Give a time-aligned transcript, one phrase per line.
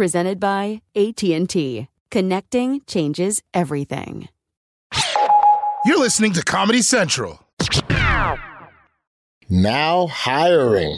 [0.00, 1.86] presented by AT&T.
[2.10, 4.30] Connecting changes everything.
[5.84, 7.38] You're listening to Comedy Central.
[9.50, 10.96] Now hiring.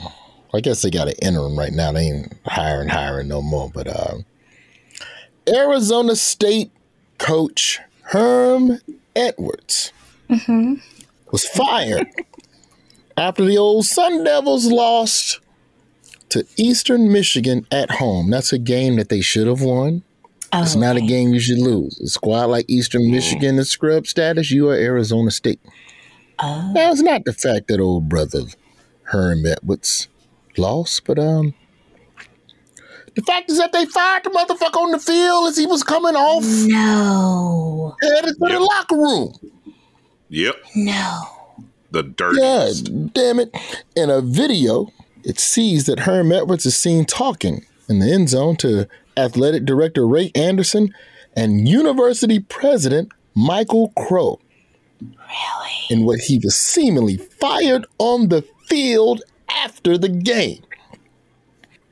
[0.54, 1.90] I guess they got an interim right now.
[1.90, 3.72] They ain't hiring, hiring no more.
[3.74, 4.18] But uh,
[5.52, 6.70] Arizona State
[7.18, 8.78] coach Herm
[9.16, 9.92] Edwards
[10.30, 10.74] mm-hmm.
[11.32, 12.06] was fired
[13.16, 15.40] after the old Sun Devils lost
[16.32, 18.30] to Eastern Michigan at home.
[18.30, 20.02] That's a game that they should have won.
[20.52, 21.04] Oh, it's not okay.
[21.04, 21.98] a game you should lose.
[22.00, 24.50] A squad like Eastern Michigan is scrub status.
[24.50, 25.60] You are Arizona State.
[26.38, 26.72] Oh.
[26.74, 28.44] Now it's not the fact that old brother
[29.04, 30.08] Herm Edwards
[30.56, 31.54] lost, but um,
[33.14, 36.16] the fact is that they fired the motherfucker on the field as he was coming
[36.16, 36.44] off.
[36.68, 37.94] No.
[38.02, 38.50] Headed to yep.
[38.52, 39.34] the locker room.
[40.30, 40.56] Yep.
[40.76, 41.22] No.
[41.90, 42.88] The dirtiest.
[42.88, 43.54] Yeah, damn it.
[43.94, 44.88] In a video
[45.24, 50.06] it sees that Herm Edwards is seen talking in the end zone to athletic director
[50.06, 50.94] Ray Anderson
[51.34, 54.40] and university president Michael Crow.
[55.00, 55.18] Really?
[55.90, 60.62] In what he was seemingly fired on the field after the game.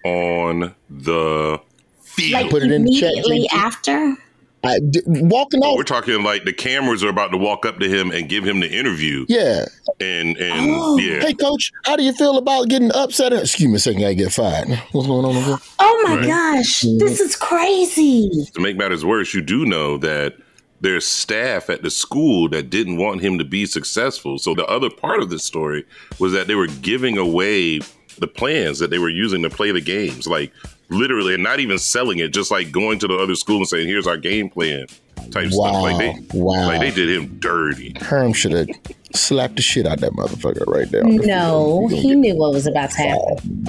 [0.05, 1.61] On the
[2.03, 2.33] field.
[2.43, 4.17] Like Put it in immediately after?
[4.63, 5.77] I, d- walking off.
[5.77, 8.61] we're talking like the cameras are about to walk up to him and give him
[8.61, 9.25] the interview.
[9.29, 9.65] Yeah.
[10.01, 10.97] And and oh.
[10.99, 11.21] yeah.
[11.21, 13.35] Hey, coach, how do you feel about getting upset?
[13.35, 14.69] Excuse me a second, I get fired.
[14.93, 16.27] What's going on over Oh my right.
[16.27, 16.99] gosh, mm-hmm.
[16.99, 18.47] this is crazy.
[18.55, 20.37] To make matters worse, you do know that
[20.81, 24.39] there's staff at the school that didn't want him to be successful.
[24.39, 25.85] So the other part of this story
[26.19, 27.81] was that they were giving away
[28.19, 30.27] the plans that they were using to play the games.
[30.27, 30.51] Like
[30.89, 33.87] literally, and not even selling it, just like going to the other school and saying,
[33.87, 34.87] "Here's our game plan."
[35.31, 35.71] Type wow.
[35.71, 35.83] stuff.
[35.83, 36.67] Like they, wow.
[36.67, 37.95] like they did him dirty.
[38.01, 38.69] Herm should have
[39.15, 41.05] slapped the shit out that motherfucker right there.
[41.05, 43.67] No, he knew what was about to happen.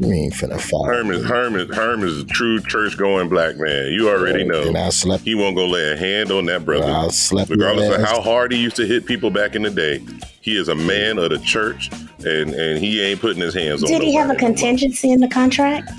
[0.00, 0.86] You ain't finna fall.
[0.86, 3.92] Herm is Herm is Herm is a true church going black man.
[3.92, 4.62] You already know.
[4.62, 5.24] And I slept.
[5.24, 6.90] He won't go lay a hand on that brother.
[6.90, 7.50] I slept.
[7.50, 10.02] Regardless of how hard he used to hit people back in the day,
[10.40, 11.90] he is a man of the church,
[12.24, 14.00] and and he ain't putting his hands Did on.
[14.00, 15.90] Did he have a contingency in the contract?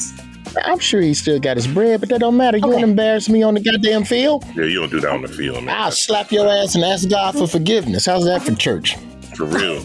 [0.63, 2.57] I'm sure he still got his bread, but that don't matter.
[2.57, 2.73] You okay.
[2.81, 4.44] don't embarrass me on the goddamn field.
[4.56, 5.75] Yeah, you don't do that on the field, man.
[5.75, 8.06] I'll slap your ass and ask God for forgiveness.
[8.06, 8.95] How's that for church?
[9.35, 9.81] For real.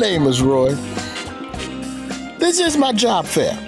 [0.00, 0.74] Name is Roy.
[2.38, 3.58] This is my job fair.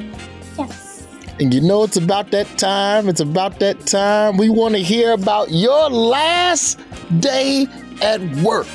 [0.58, 1.06] Yes.
[1.40, 3.08] And you know it's about that time.
[3.08, 4.36] It's about that time.
[4.36, 6.78] We want to hear about your last
[7.20, 7.66] day
[8.02, 8.66] at work.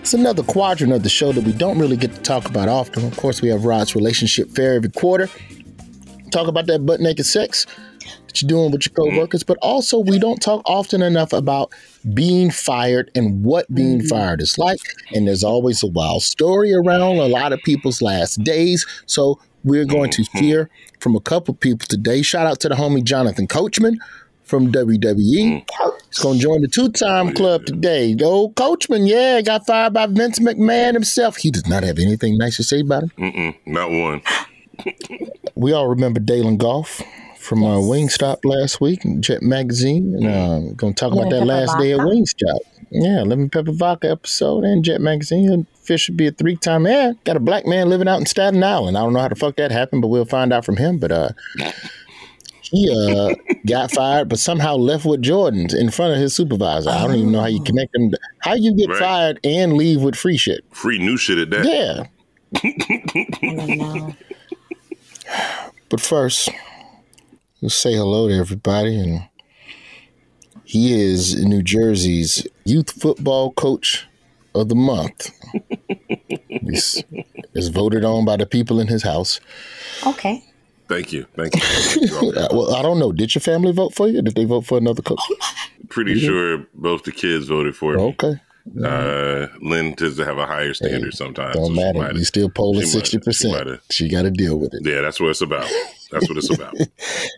[0.00, 3.06] It's another quadrant of the show that we don't really get to talk about often.
[3.06, 5.28] Of course, we have Rod's relationship fair every quarter.
[6.32, 7.66] Talk about that butt naked sex
[8.30, 11.72] that you're doing with your coworkers, but also we don't talk often enough about
[12.14, 14.08] being fired and what being mm-hmm.
[14.08, 14.80] fired is like.
[15.12, 18.86] And there's always a wild story around a lot of people's last days.
[19.06, 20.38] So we're going to mm-hmm.
[20.38, 22.22] hear from a couple people today.
[22.22, 23.98] Shout out to the homie Jonathan Coachman
[24.44, 25.64] from WWE.
[26.08, 28.14] He's going to join the two time club today.
[28.18, 31.36] Yo, Coachman, yeah, got fired by Vince McMahon himself.
[31.36, 33.10] He does not have anything nice to say about him.
[33.18, 34.22] Mm-mm, not one.
[35.56, 37.02] we all remember Dalen Goff
[37.40, 40.14] from uh, Wingstop last week, Jet Magazine.
[40.14, 41.82] And uh, going to talk about that last vodka.
[41.82, 42.58] day at Wingstop.
[42.92, 45.66] Yeah, Lemon Pepper Vodka episode and Jet Magazine.
[45.74, 47.18] Fish should be a three time man.
[47.24, 48.96] Got a black man living out in Staten Island.
[48.98, 50.98] I don't know how the fuck that happened, but we'll find out from him.
[50.98, 51.28] But uh,
[52.62, 53.34] he uh,
[53.66, 56.90] got fired, but somehow left with Jordans in front of his supervisor.
[56.90, 58.10] I don't even know how you connect them.
[58.40, 58.98] How you get Right.
[58.98, 60.64] fired and leave with free shit?
[60.72, 61.64] Free new shit at that.
[61.64, 62.06] Yeah.
[62.62, 64.16] I don't know.
[65.88, 66.48] But first,
[67.60, 68.98] let's say hello to everybody.
[68.98, 69.22] And
[70.64, 74.06] he is New Jersey's youth football coach
[74.54, 75.30] of the month.
[76.48, 77.02] He's
[77.54, 79.40] is voted on by the people in his house.
[80.06, 80.44] Okay.
[80.88, 81.26] Thank you.
[81.36, 81.60] Thank you.
[81.62, 82.32] Thank you.
[82.40, 83.12] Uh, well, I don't know.
[83.12, 84.22] Did your family vote for you?
[84.22, 85.20] Did they vote for another coach?
[85.88, 88.02] Pretty sure both the kids voted for me.
[88.02, 88.34] Okay.
[88.84, 91.54] Uh, Lynn tends to have a higher standard sometimes.
[91.54, 91.98] so Don't she matter.
[91.98, 93.66] might- You still polling sixty percent.
[93.68, 94.82] might- She got to deal with it.
[94.84, 95.68] Yeah, that's what it's about.
[96.10, 96.74] That's what it's about.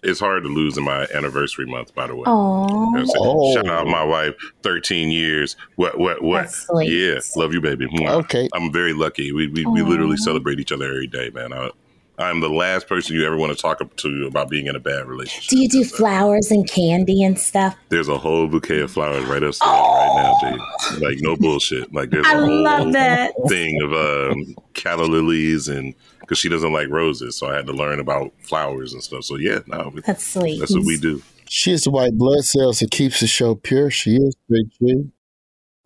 [0.02, 2.24] it's hard to lose in my anniversary month, by the way.
[2.26, 3.16] Oh, That's it.
[3.20, 3.54] Oh.
[3.54, 5.56] Shout out my wife, 13 years.
[5.76, 6.54] What, what, what?
[6.82, 7.88] Yeah, love you, baby.
[8.00, 8.48] Okay.
[8.54, 9.32] I'm very lucky.
[9.32, 11.52] We, we, we literally celebrate each other every day, man.
[11.52, 11.70] I,
[12.18, 15.06] I'm the last person you ever want to talk to about being in a bad
[15.06, 15.48] relationship.
[15.48, 17.74] do you do flowers and candy and stuff?
[17.88, 20.50] There's a whole bouquet of flowers right upstairs right now,
[20.90, 21.02] Jade.
[21.02, 21.92] Like, no bullshit.
[21.92, 23.32] Like, there's a I whole love that.
[23.48, 25.94] thing of um, calla lilies and
[26.32, 29.24] because she doesn't like roses, so I had to learn about flowers and stuff.
[29.24, 30.58] So yeah, no, That's sweet.
[30.58, 31.20] that's what we do.
[31.46, 33.90] She is the white blood cells that keeps the show pure.
[33.90, 35.10] She is JG.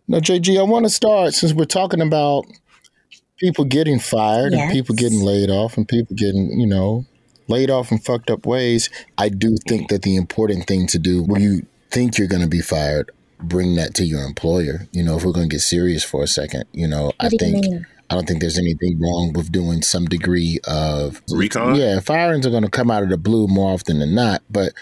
[0.07, 2.45] Now, JG, I want to start since we're talking about
[3.39, 7.05] people getting fired and people getting laid off and people getting, you know,
[7.49, 8.89] laid off in fucked up ways.
[9.17, 12.47] I do think that the important thing to do when you think you're going to
[12.47, 13.11] be fired,
[13.41, 14.87] bring that to your employer.
[14.93, 17.31] You know, if we're going to get serious for a second, you know, I What
[17.31, 17.65] do you think.
[17.65, 17.85] mean?
[18.09, 21.75] I don't think there's anything wrong with doing some degree of Recon?
[21.75, 24.73] Yeah, firings are going to come out of the blue more often than not, but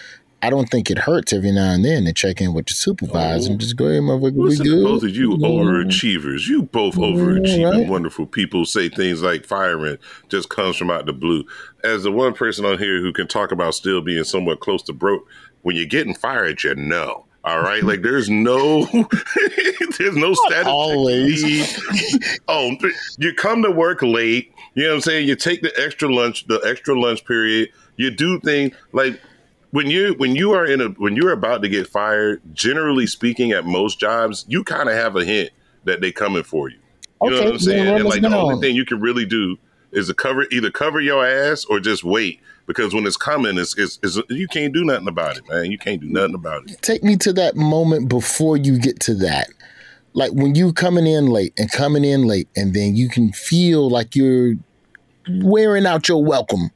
[0.46, 3.52] I don't think it hurts every now and then to check in with your supervisor
[3.52, 3.64] and oh.
[3.64, 4.84] just go, hey, motherfucker, we Listen to good?
[4.84, 6.48] both of you overachievers.
[6.48, 7.88] You both overachieving, right.
[7.88, 9.98] wonderful people say things like firing
[10.30, 11.46] just comes from out the blue.
[11.84, 14.94] As the one person on here who can talk about still being somewhat close to
[14.94, 15.28] broke,
[15.64, 17.26] when you're getting fired, you know.
[17.46, 18.86] All right, like there's no,
[20.00, 20.66] there's no status.
[20.66, 21.80] always.
[22.48, 22.76] oh,
[23.20, 24.52] you come to work late.
[24.74, 25.28] You know what I'm saying?
[25.28, 27.70] You take the extra lunch, the extra lunch period.
[27.98, 29.22] You do things like
[29.70, 32.42] when you when you are in a when you're about to get fired.
[32.54, 35.52] Generally speaking, at most jobs, you kind of have a hint
[35.84, 36.80] that they coming for you.
[37.22, 37.88] You know what I'm saying?
[37.88, 39.56] and like the only thing you can really do
[39.92, 43.78] is to cover either cover your ass or just wait because when it's coming, it's,
[43.78, 45.72] it's, it's you can't do nothing about it, man.
[45.72, 46.82] You can't do nothing about it.
[46.82, 49.50] Take me to that moment before you get to that.
[50.14, 53.90] Like when you coming in late and coming in late, and then you can feel
[53.90, 54.54] like you're
[55.30, 56.72] wearing out your welcome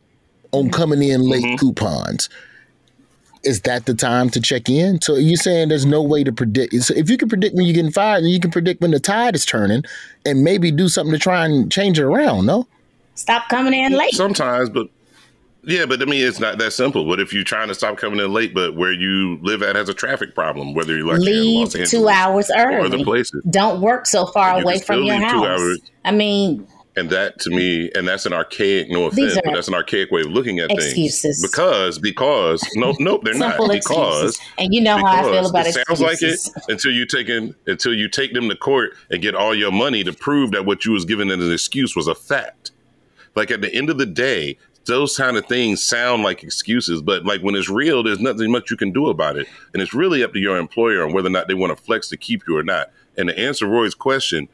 [0.52, 1.56] on coming in late Mm-hmm.
[1.56, 2.30] coupons.
[3.44, 5.00] Is that the time to check in?
[5.02, 6.74] So you're saying there's no way to predict.
[6.84, 9.00] So if you can predict when you're getting fired, then you can predict when the
[9.00, 9.84] tide is turning,
[10.26, 12.46] and maybe do something to try and change it around.
[12.48, 12.68] No,
[13.16, 14.14] Stop coming in late.
[14.14, 14.90] Sometimes, but
[15.64, 17.06] yeah, but I mean, it's not that simple.
[17.06, 19.90] What if you're trying to stop coming in late, but where you live at has
[19.90, 20.74] a traffic problem?
[20.74, 22.76] Whether you're like Leave two hours early.
[22.76, 23.04] or other early.
[23.04, 25.46] places, Don't work so far You away from your house.
[25.46, 25.80] hours.
[26.06, 28.90] I mean, and that to me, and that's an archaic.
[28.90, 31.22] No offense, but that's an archaic way of looking at excuses.
[31.40, 31.42] things.
[31.52, 33.58] Because, because no, no, they're not.
[33.58, 34.40] Because excuses.
[34.58, 37.56] And you know how I feel about it sounds like it until you take in,
[37.68, 40.84] until you take them to court and get all your money to prove that what
[40.84, 42.72] you was given as an excuse was a fact.
[43.36, 44.58] Like at the end of the day,
[44.90, 48.70] those kind of things sound like excuses, but like when it's real, there's nothing much
[48.70, 51.32] you can do about it, and it's really up to your employer on whether or
[51.32, 52.92] not they want to flex to keep you or not.
[53.18, 54.50] And to answer Roy's question,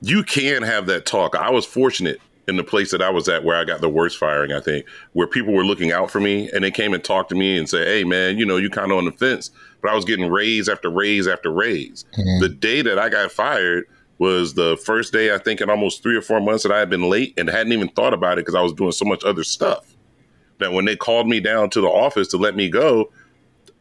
[0.00, 1.34] you can have that talk.
[1.34, 4.18] I was fortunate in the place that I was at where I got the worst
[4.18, 7.30] firing, I think, where people were looking out for me and they came and talked
[7.30, 9.90] to me and say, Hey man, you know, you kind of on the fence, but
[9.90, 12.04] I was getting raise after raise after raise.
[12.18, 12.42] Mm-hmm.
[12.42, 13.86] The day that I got fired
[14.18, 16.90] was the first day, I think in almost three or four months that I had
[16.90, 19.44] been late and hadn't even thought about it because I was doing so much other
[19.44, 19.94] stuff.
[20.58, 23.10] That when they called me down to the office to let me go,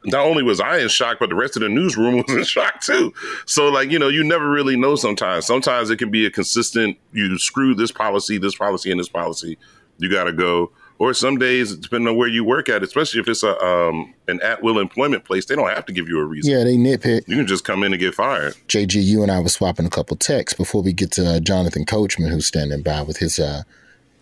[0.05, 2.81] not only was I in shock, but the rest of the newsroom was in shock
[2.81, 3.13] too.
[3.45, 5.45] So, like, you know, you never really know sometimes.
[5.45, 9.57] Sometimes it can be a consistent, you screw this policy, this policy, and this policy.
[9.99, 10.71] You got to go.
[11.03, 14.39] Or some days, depending on where you work at, especially if it's a um, an
[14.41, 16.49] at will employment place, they don't have to give you a reason.
[16.49, 17.27] yeah, they nitpick.
[17.27, 18.53] You can just come in and get fired.
[18.69, 21.83] JG, you and I were swapping a couple texts before we get to uh, Jonathan
[21.83, 23.63] Coachman, who's standing by with his uh,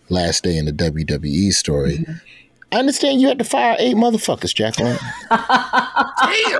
[0.08, 1.98] last day in the WWE story.
[1.98, 2.12] Mm-hmm.
[2.72, 4.98] I understand you had to fire eight motherfuckers, Jacqueline.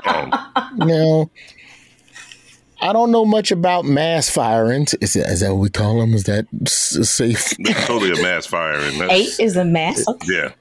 [0.01, 0.87] Damn.
[0.87, 1.29] now,
[2.83, 4.93] I don't know much about mass firings.
[4.95, 6.13] Is, it, is that what we call them?
[6.13, 7.53] Is that safe?
[7.59, 8.97] It's totally a mass firing.
[8.97, 10.03] That's, eight is a mass.
[10.27, 10.51] Yeah.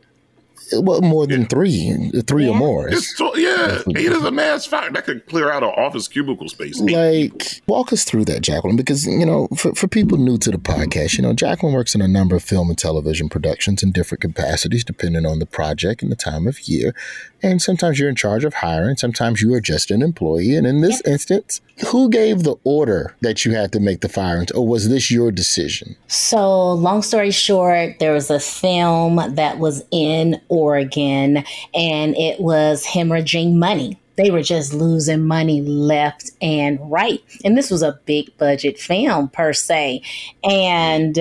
[0.73, 2.88] well, more than three, three or more.
[2.88, 4.91] It's tw- yeah, eight is a mass fire.
[4.91, 6.81] That could clear out an office cubicle space.
[6.81, 10.50] Eight like walk us through that jacqueline because you know for, for people new to
[10.50, 13.93] the podcast you know jacqueline works in a number of film and television productions in
[13.93, 16.95] different capacities depending on the project and the time of year
[17.42, 20.80] and sometimes you're in charge of hiring sometimes you are just an employee and in
[20.80, 24.88] this instance who gave the order that you had to make the firings or was
[24.88, 31.44] this your decision So, long story short, there was a film that was in Oregon
[31.75, 33.99] and it was hemorrhaging money.
[34.16, 37.20] They were just losing money left and right.
[37.44, 40.02] And this was a big budget film, per se.
[40.44, 41.18] And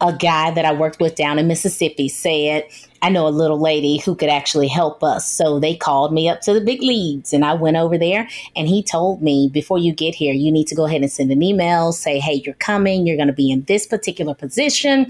[0.00, 2.64] a guy that I worked with down in Mississippi said,
[3.02, 5.30] I know a little lady who could actually help us.
[5.30, 8.68] So they called me up to the big leagues and I went over there and
[8.68, 11.42] he told me before you get here, you need to go ahead and send an
[11.42, 15.06] email, say, hey, you're coming, you're going to be in this particular position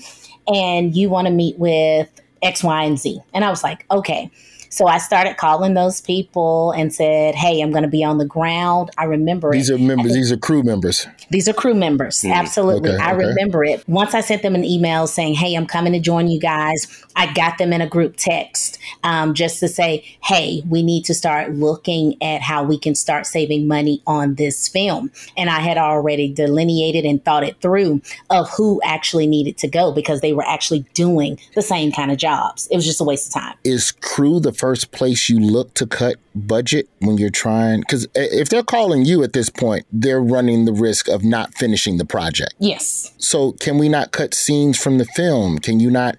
[0.46, 2.08] and you want to meet with
[2.42, 3.20] X, Y, and Z.
[3.32, 4.30] And I was like, okay.
[4.76, 8.26] So I started calling those people and said, hey, I'm going to be on the
[8.26, 8.90] ground.
[8.98, 9.76] I remember these it.
[9.76, 12.22] are members these are crew members These are crew members.
[12.22, 12.90] Absolutely.
[12.90, 13.24] Okay, I okay.
[13.24, 13.88] remember it.
[13.88, 17.32] Once I sent them an email saying, hey, I'm coming to join you guys, I
[17.32, 21.54] got them in a group text um, just to say, hey, we need to start
[21.54, 25.10] looking at how we can start saving money on this film.
[25.38, 29.90] And I had already delineated and thought it through of who actually needed to go
[29.90, 32.68] because they were actually doing the same kind of jobs.
[32.70, 33.54] It was just a waste of time.
[33.64, 38.28] is crew the first place you look to cut budget when you're trying because eh,
[38.30, 42.04] if they're calling you at this point they're running the risk of not finishing the
[42.04, 42.54] project.
[42.58, 43.12] Yes.
[43.18, 45.58] so can we not cut scenes from the film?
[45.58, 46.16] Can you not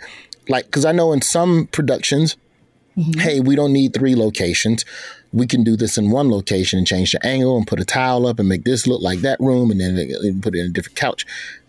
[0.49, 2.37] like because i know in some productions
[2.97, 3.19] mm-hmm.
[3.19, 4.85] hey we don't need three locations.
[5.33, 8.25] We can do this in one location and change the angle and put a tile
[8.25, 10.95] up and make this look like that room and then put it in a different
[10.95, 11.25] couch.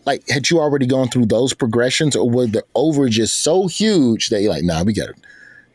[0.07, 4.41] Like had you already gone through those progressions or were the overages so huge that
[4.43, 5.17] you're like nah we got it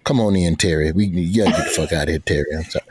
[0.03, 2.63] come on in terry we you gotta get the fuck out of here terry i'm
[2.63, 2.85] sorry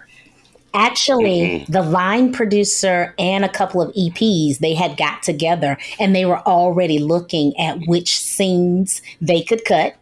[0.75, 6.25] Actually, the line producer and a couple of EPs, they had got together and they
[6.25, 9.97] were already looking at which scenes they could cut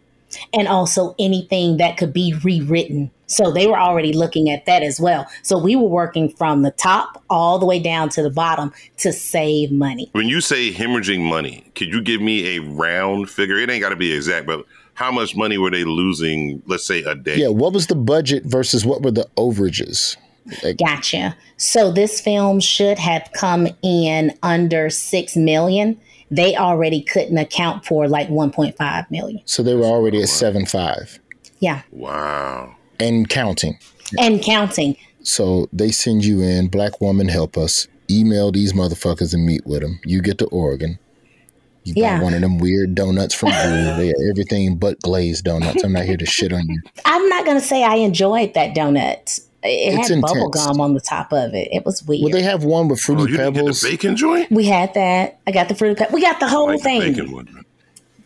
[0.55, 3.11] and also anything that could be rewritten.
[3.27, 5.27] So they were already looking at that as well.
[5.43, 9.13] So we were working from the top all the way down to the bottom to
[9.13, 10.09] save money.
[10.13, 13.57] When you say hemorrhaging money, could you give me a round figure?
[13.59, 14.67] It ain't got to be exact, but
[15.01, 17.37] how much money were they losing, let's say, a day?
[17.37, 20.17] yeah what was the budget versus what were the overages
[20.79, 21.37] Gotcha.
[21.59, 26.01] So this film should have come in under 6 million.
[26.31, 29.43] They already couldn't account for like 1.5 million.
[29.45, 31.19] so they were already at seven five
[31.61, 31.83] Yeah.
[31.93, 32.75] Wow.
[32.99, 33.79] and counting
[34.19, 34.97] And counting.
[35.23, 37.87] So they send you in, black woman, help us.
[38.11, 40.01] Email these motherfuckers and meet with them.
[40.05, 40.99] You get to Oregon.
[41.85, 42.23] You buy Yeah.
[42.23, 43.57] one of them weird donuts from Brew.
[43.97, 45.83] They are everything but glazed donuts.
[45.83, 46.81] I'm not here to shit on you.
[47.05, 49.41] I'm not going to say I enjoyed that donut.
[49.63, 51.69] It It's had bubble gum on the top of it.
[51.73, 52.23] It was weird.
[52.23, 53.81] Well, they have one with Oh, fruity you didn't get pebbles.
[53.83, 54.51] the bacon joint?
[54.51, 55.39] we had that.
[55.47, 56.03] I got the fruity.
[56.03, 57.01] Pe- we got the I whole like the thing.
[57.01, 57.65] bacon one.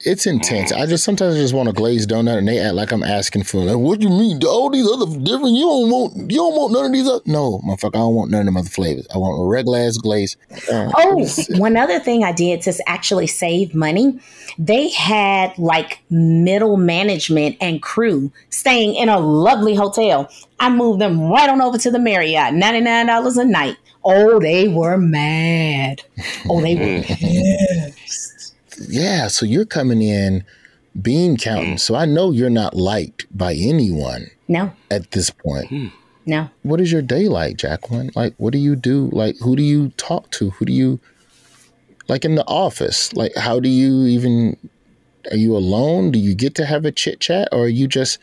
[0.06, 0.70] It's intense.
[0.70, 3.44] I just sometimes I just want a glazed donut, and they act like I'm asking
[3.44, 3.64] for.
[3.64, 4.44] Like, what do you mean?
[4.44, 5.54] All these other different?
[5.54, 6.30] You don't want?
[6.30, 7.08] You don't want none of these?
[7.08, 7.22] Other?
[7.26, 7.94] No, motherfucker.
[7.96, 9.06] I don't want none of them other flavors.
[9.14, 10.36] I want a regular ass glaze.
[10.70, 14.20] Uh, Oh, one other thing I did to actually save money,
[14.58, 20.30] they had like middle management and crew staying in a lovely hotel.
[20.60, 23.76] I moved them right on over to the Marriott, $99 a night.
[24.04, 26.02] Oh, they were mad.
[26.48, 27.88] Oh, they were
[28.88, 29.28] yeah.
[29.28, 30.44] So you're coming in
[31.00, 31.74] bean counting.
[31.74, 31.80] Mm.
[31.80, 35.68] So I know you're not liked by anyone No, at this point.
[35.68, 35.86] Hmm.
[36.26, 36.48] no.
[36.62, 38.10] What is your day like, Jacqueline?
[38.14, 39.08] Like, what do you do?
[39.12, 40.50] Like, who do you talk to?
[40.50, 41.00] Who do you
[42.08, 43.12] like in the office?
[43.14, 44.56] Like, how do you even?
[45.30, 46.10] Are you alone?
[46.10, 48.18] Do you get to have a chit chat, or are you just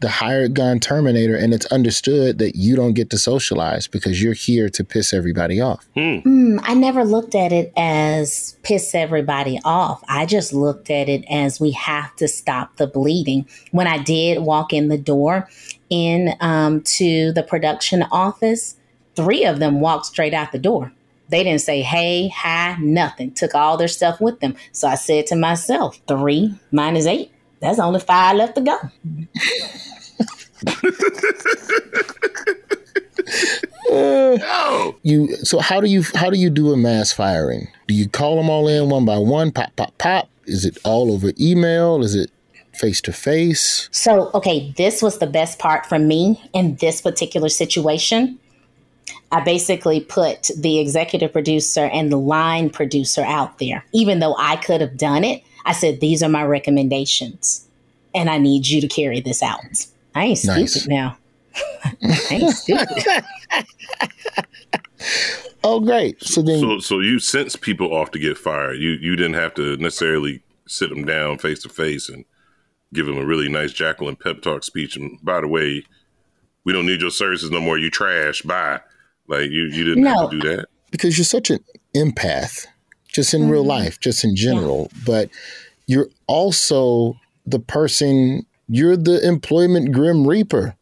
[0.00, 1.36] the hired gun terminator?
[1.36, 5.60] And it's understood that you don't get to socialize because you're here to piss everybody
[5.60, 5.86] off.
[5.96, 10.02] Mm, I never looked at it as piss everybody off.
[10.08, 13.46] I just looked at it as we have to stop the bleeding.
[13.70, 15.48] When I did walk in the door
[15.88, 18.76] in um, to the production office,
[19.16, 20.92] three of them walked straight out the door.
[21.28, 23.32] They didn't say hey, hi, nothing.
[23.32, 24.56] Took all their stuff with them.
[24.72, 27.32] So I said to myself, three minus eight.
[27.60, 28.78] That's only five left to go.
[33.92, 37.68] Oh, You so how do you how do you do a mass firing?
[37.88, 39.50] Do you call them all in one by one?
[39.50, 40.28] Pop, pop, pop.
[40.46, 42.02] Is it all over email?
[42.02, 42.30] Is it
[42.72, 43.88] face to face?
[43.92, 48.38] So, okay, this was the best part for me in this particular situation.
[49.32, 53.84] I basically put the executive producer and the line producer out there.
[53.92, 57.66] Even though I could have done it, I said, These are my recommendations,
[58.14, 59.86] and I need you to carry this out.
[60.14, 60.86] I ain't stupid Nice.
[60.88, 61.16] now.
[61.84, 62.86] I ain't stupid.
[63.50, 64.44] I ain't stupid.
[65.62, 66.22] Oh, great.
[66.22, 68.78] So then, So, so you sent people off to get fired.
[68.78, 72.24] You you didn't have to necessarily sit them down face to face and
[72.94, 74.96] give them a really nice Jacqueline pep talk speech.
[74.96, 75.84] And by the way,
[76.64, 77.76] we don't need your services no more.
[77.78, 78.42] You trash.
[78.42, 78.80] Bye.
[79.26, 80.22] Like you, you didn't No.
[80.22, 80.68] have to do that.
[80.90, 81.60] because you're such an
[81.94, 82.66] empath,
[83.12, 83.70] just in real mm-hmm.
[83.70, 85.28] life, just in general, but
[85.86, 90.76] you're also the person, you're the employment grim reaper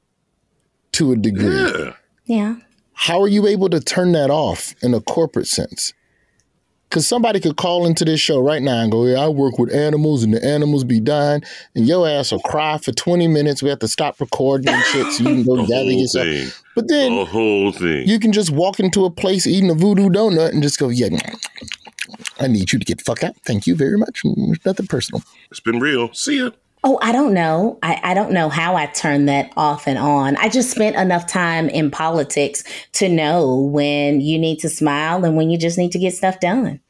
[0.93, 1.55] to a degree.
[1.57, 1.93] Yeah.
[2.27, 2.57] Yeah.
[2.93, 5.95] How are you able to turn that off in a corporate sense?
[6.89, 9.73] Because somebody could call into this show right now and go, Yeah, I work with
[9.73, 11.43] animals and the animals be dying,
[11.75, 13.63] and your ass will cry for 20 minutes.
[13.63, 16.27] We have to stop recording and shit so you can go The gather yourself.
[16.27, 16.49] thing.
[16.75, 18.09] But then The whole thing.
[18.09, 21.09] you can just walk into a place eating a voodoo donut and just go, Yeah,
[22.41, 23.37] I need you to get the fuck out.
[23.45, 24.23] Thank you very much.
[24.25, 25.23] Mm, nothing personal.
[25.51, 26.13] it's been real.
[26.13, 26.51] See ya.
[26.85, 27.79] Oh, I don't know.
[27.83, 30.37] I, I don't know how I turned that off and on.
[30.37, 32.63] I just spent enough time in politics
[32.93, 36.39] to know when you need to smile and when you just need to get stuff
[36.39, 36.81] done.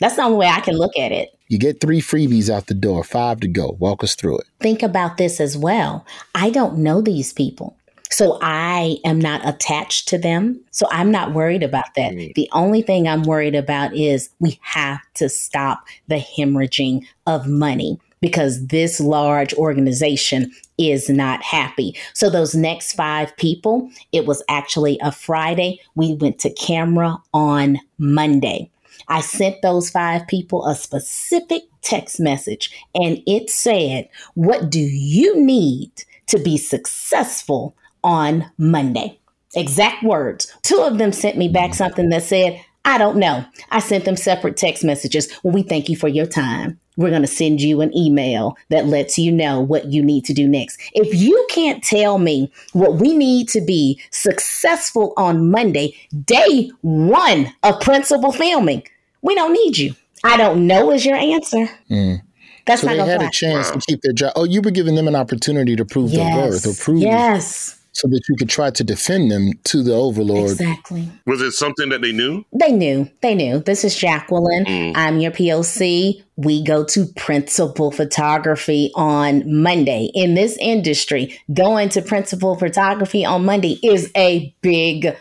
[0.00, 1.38] That's the only way I can look at it.
[1.48, 3.76] You get three freebies out the door, five to go.
[3.78, 4.46] Walk us through it.
[4.60, 6.06] Think about this as well.
[6.34, 7.76] I don't know these people.
[8.10, 10.60] So I am not attached to them.
[10.70, 12.14] So I'm not worried about that.
[12.34, 17.98] The only thing I'm worried about is we have to stop the hemorrhaging of money
[18.20, 21.96] because this large organization is not happy.
[22.14, 25.80] So those next five people, it was actually a Friday.
[25.94, 28.70] We went to camera on Monday.
[29.08, 35.38] I sent those five people a specific text message and it said, What do you
[35.44, 35.90] need
[36.28, 39.18] to be successful on Monday?
[39.56, 40.52] Exact words.
[40.62, 43.44] Two of them sent me back something that said, I don't know.
[43.70, 45.28] I sent them separate text messages.
[45.42, 46.78] Well, we thank you for your time.
[46.96, 50.34] We're going to send you an email that lets you know what you need to
[50.34, 50.80] do next.
[50.92, 57.52] If you can't tell me what we need to be successful on Monday, day one
[57.62, 58.84] of principal filming,
[59.22, 59.94] we don't need you.
[60.22, 61.68] I don't know is your answer.
[61.90, 62.22] Mm.
[62.66, 64.32] That's So not they had to a chance to keep their job.
[64.36, 68.08] Oh, you were giving them an opportunity to prove their worth or prove yes, so
[68.08, 70.50] that you could try to defend them to the overlord.
[70.50, 71.08] exactly.
[71.26, 72.44] Was it something that they knew?
[72.52, 73.08] They knew.
[73.22, 73.60] They knew.
[73.60, 74.64] This is Jacqueline.
[74.64, 74.92] Mm.
[74.96, 76.22] I'm your POC.
[76.36, 80.10] We go to principal photography on Monday.
[80.14, 85.16] In this industry, going to principal photography on Monday is a big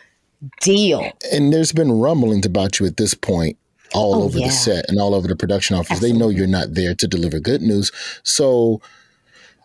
[0.62, 1.12] deal.
[1.32, 3.58] And there's been rumblings about you at this point
[3.94, 4.48] all Oh, over yeah.
[4.48, 6.00] the set and all over the production office.
[6.00, 7.92] They know you're not there to deliver good news.
[8.24, 8.82] So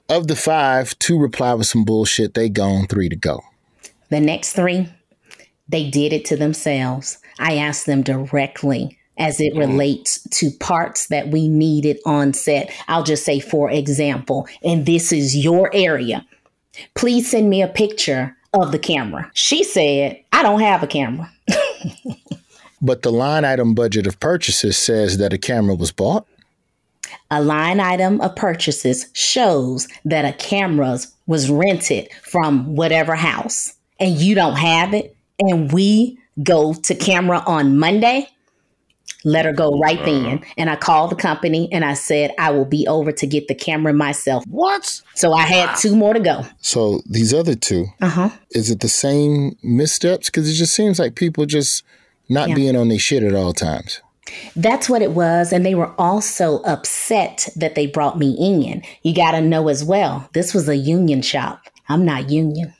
[0.09, 2.35] of the five, two reply with some bullshit.
[2.35, 3.43] They gone, three to go.
[4.09, 4.89] The next three,
[5.69, 7.19] they did it to themselves.
[7.39, 9.59] I asked them directly as it mm-hmm.
[9.59, 12.71] relates to parts that we needed on set.
[12.89, 16.27] I'll just say, for example, and this is your area.
[16.95, 19.31] Please send me a picture of the camera.
[19.35, 21.31] She said, I don't have a camera.
[22.81, 26.27] But the line item budget of purchases says that a camera was bought.
[27.31, 34.17] A line item of purchases shows that a camera was rented from whatever house and
[34.17, 35.15] you don't have it.
[35.39, 38.29] And we go to camera on Monday.
[39.25, 40.43] Let her go right then.
[40.57, 43.55] And I called the company and I said, I will be over to get the
[43.55, 44.45] camera myself.
[44.47, 45.03] What?
[45.15, 46.47] So I had two more to go.
[46.61, 48.31] So these other two, Uh huh.
[48.53, 50.27] is it the same missteps?
[50.31, 51.83] Because it just seems like people just
[52.29, 52.55] not Yeah.
[52.55, 54.01] being on their shit at all times.
[54.57, 55.53] That's what it was.
[55.53, 58.83] And they were also upset that they brought me in.
[59.03, 61.63] You got to know as well, this was a union shop.
[61.89, 62.75] I'm not union.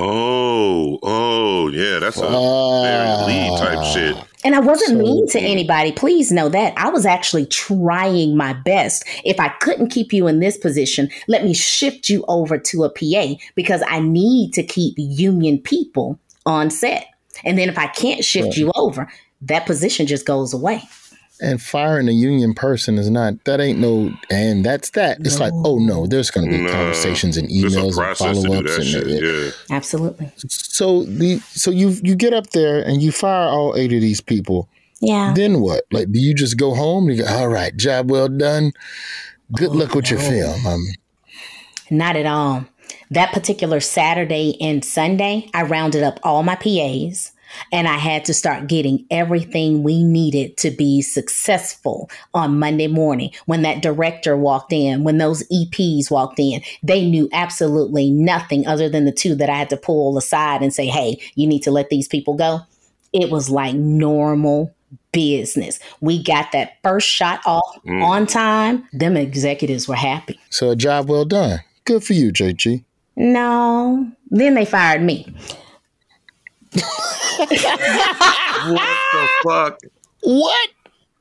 [0.00, 4.16] Oh, oh, yeah, that's a very lead type shit.
[4.44, 5.90] And I wasn't So- mean to anybody.
[5.90, 6.72] Please know that.
[6.76, 9.04] I was actually trying my best.
[9.24, 12.90] If I couldn't keep you in this position, let me shift you over to a
[12.90, 17.06] PA because I need to keep union people on set.
[17.44, 19.08] And then if I can't shift you over,
[19.42, 20.82] that position just goes away.
[21.40, 25.18] And firing a union person is not that ain't no and that's that.
[25.20, 28.84] It's like, oh no, there's gonna be No, conversations and emails and follow ups and
[28.84, 29.06] shit.
[29.22, 29.50] Yeah.
[29.70, 30.32] Absolutely.
[30.48, 34.20] so the so you you get up there and you fire all eight of these
[34.20, 34.68] people.
[35.00, 35.32] Yeah.
[35.32, 35.84] Then what?
[35.92, 38.72] Like do you just go home and you go, all right, job well done.
[39.52, 40.66] Good luck with your film.
[40.66, 40.84] Um,
[41.88, 42.66] Not at all.
[43.12, 47.32] That particular Saturday and Sunday, I rounded up all my PAs
[47.72, 53.30] and I had to start getting everything we needed to be successful on Monday morning.
[53.46, 58.88] When that director walked in, when those EPs walked in, they knew absolutely nothing other
[58.88, 61.70] than the two that I had to pull aside and say, hey, you need to
[61.70, 62.60] let these people go.
[63.12, 64.74] It was like normal
[65.12, 65.78] business.
[66.00, 68.02] We got that first shot off mm.
[68.02, 68.86] on time.
[68.92, 70.38] Them executives were happy.
[70.50, 71.60] so a job well done.
[71.84, 72.84] Good for you, JG.
[73.16, 74.10] No.
[74.30, 75.34] Then they fired me.
[77.38, 79.78] what the fuck?
[80.22, 80.68] What?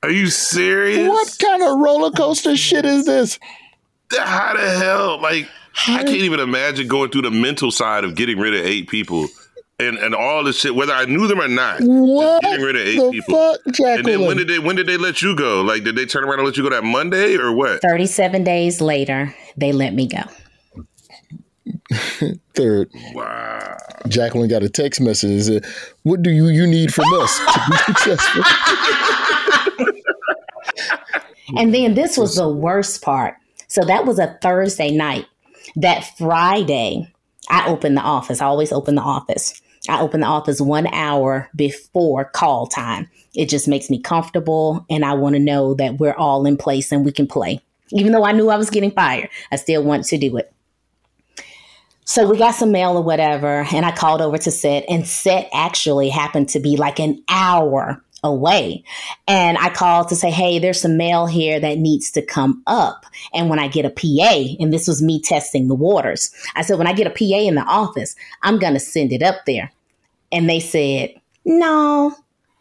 [0.04, 1.08] Are you serious?
[1.08, 3.40] What kind of roller coaster shit is this?
[4.18, 5.22] How the hell?
[5.22, 5.48] Like,
[5.88, 9.28] I can't even imagine going through the mental side of getting rid of eight people
[9.80, 11.80] and, and all this shit, whether I knew them or not.
[11.82, 13.36] What Getting rid of eight the people.
[13.36, 15.62] fuck, And then when did they when did they let you go?
[15.62, 17.82] Like, did they turn around and let you go that Monday or what?
[17.82, 20.22] 37 days later, they let me go.
[22.54, 23.78] Third, Wow.
[24.08, 25.45] Jacqueline got a text message.
[25.45, 25.65] that said,
[26.04, 28.43] What do you, you need from us to be successful?
[31.56, 33.36] And then this was the worst part.
[33.67, 35.26] So that was a Thursday night.
[35.76, 37.12] That Friday,
[37.50, 38.41] I opened the office.
[38.41, 39.62] I always open the office.
[39.89, 43.10] I open the office one hour before call time.
[43.34, 46.91] It just makes me comfortable, and I want to know that we're all in place
[46.91, 47.62] and we can play.
[47.91, 50.52] Even though I knew I was getting fired, I still want to do it.
[52.08, 55.50] So we got some mail or whatever, and I called over to set, and set
[55.52, 58.86] actually happened to be like an hour away.
[59.28, 63.06] And I called to say, hey, there's some mail here that needs to come up.
[63.34, 66.78] And when I get a PA, and this was me testing the waters, I said,
[66.78, 69.70] when I get a PA in the office, I'm going to send it up there.
[70.32, 72.15] And they said, no,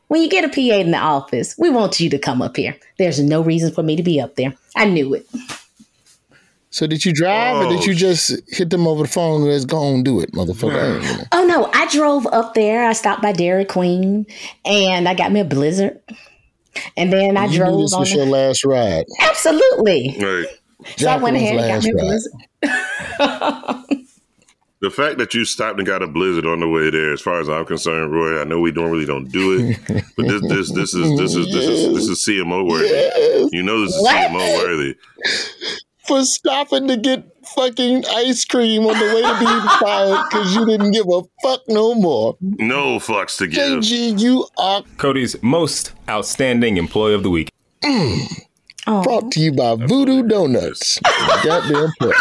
[0.09, 2.77] when you get a PA in the office, we want you to come up here.
[2.99, 4.55] There's no reason for me to be up there.
[4.75, 5.25] I knew it.
[6.77, 9.51] So did you drive or did you Oh, just hit them over the phone and
[9.51, 11.01] let's go and do it, motherfucker?
[11.03, 12.85] I Oh no, I drove up there.
[12.85, 14.27] I stopped by Dairy Queen
[14.63, 15.99] and I got me a blizzard.
[16.95, 18.01] And then I You knew drove this on.
[18.01, 19.07] was the- your last ride.
[19.21, 20.17] Absolutely.
[20.21, 20.47] Right.
[20.99, 22.33] So I went ahead and got me a blizzard.
[24.83, 27.41] The fact that you stopped and got a blizzard on the way there, as far
[27.41, 29.79] as I'm concerned, Roy, I know we normally don't do it,
[30.19, 32.87] but this this this is this is this is this is CMO worthy.
[32.89, 33.49] Yes.
[33.53, 34.31] You know this is What?
[34.31, 34.95] CMO worthy.
[36.07, 40.67] For stopping to get fucking ice cream on the way to being fired because you
[40.67, 42.37] didn't give a fuck no more.
[42.41, 43.81] No fucks to give.
[43.81, 47.51] JG, you are Cody's most outstanding employee of the week.
[47.83, 48.43] Mm.
[48.89, 49.03] Oh.
[49.03, 51.01] brought to you by Voodoo Donuts.
[51.45, 52.13] Goddamn play.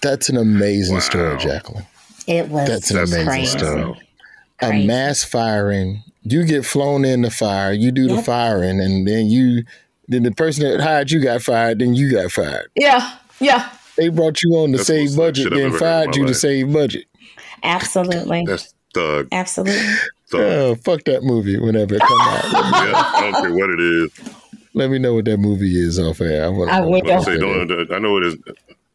[0.00, 1.84] That's an amazing story, Jacqueline.
[2.26, 3.58] It was That's an amazing crazy.
[3.58, 4.00] story.
[4.62, 6.02] A mass firing.
[6.22, 7.72] You get flown in to fire.
[7.72, 9.64] You do the firing, and then you,
[10.08, 11.78] then the person that hired you got fired.
[11.78, 12.70] Then you got fired.
[12.74, 15.68] Yeah, yeah, They brought you on to That's save the most budget, shit then ever
[15.68, 16.36] heard in fired my you to life.
[16.36, 17.06] save budget.
[17.62, 19.28] absolutely, That's thug.
[19.32, 19.82] absolutely.
[20.28, 20.40] thug.
[20.40, 22.44] Oh, fuck that movie whenever it come out.
[22.44, 24.10] Yeah, I don't care what it is.
[24.74, 26.46] Let me know what that movie is off air.
[26.46, 26.88] I, wanna I know.
[26.88, 27.12] will.
[27.12, 28.36] I say, don't, I know it is.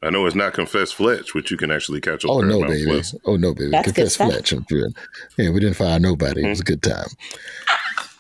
[0.03, 2.85] I know it's not confess Fletch, which you can actually catch on Oh no, baby!
[2.85, 3.15] Plus.
[3.25, 3.71] Oh no, baby!
[3.71, 4.15] That's good Confess.
[4.15, 4.51] Fletch.
[4.51, 4.95] I'm good.
[5.37, 6.45] Yeah, we didn't fire nobody.
[6.45, 6.63] It was hmm.
[6.63, 7.07] a good time.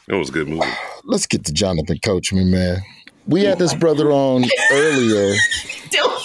[0.07, 0.65] It was a good movie.
[1.03, 2.77] Let's get to Jonathan Coachman, man.
[3.27, 5.35] We had this brother on earlier,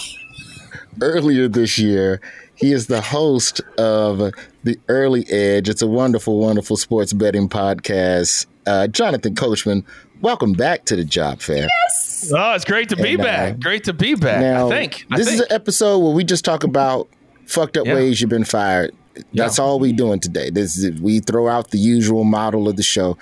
[1.01, 2.21] earlier this year.
[2.55, 4.31] He is the host of
[4.63, 5.67] the Early Edge.
[5.67, 8.45] It's a wonderful, wonderful sports betting podcast.
[8.65, 9.85] Uh, Jonathan Coachman,
[10.21, 11.67] welcome back to the job fair.
[11.83, 12.31] Yes.
[12.33, 13.59] Oh, it's great to be And, uh, back.
[13.59, 14.39] Great to be back.
[14.39, 15.05] Now, I think.
[15.11, 15.41] I this think.
[15.41, 17.09] is an episode where we just talk about
[17.47, 17.95] fucked up Yeah.
[17.95, 18.95] ways you've been fired.
[19.33, 20.49] That's all we're doing today.
[20.49, 23.15] This is we throw out the usual model of the show,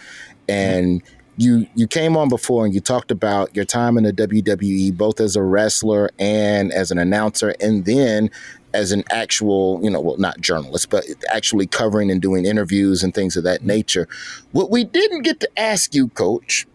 [0.51, 1.01] and
[1.37, 5.19] you you came on before and you talked about your time in the WWE, both
[5.19, 8.29] as a wrestler and as an announcer, and then
[8.73, 13.13] as an actual, you know, well, not journalist, but actually covering and doing interviews and
[13.13, 14.07] things of that nature.
[14.51, 16.67] What we didn't get to ask you, Coach,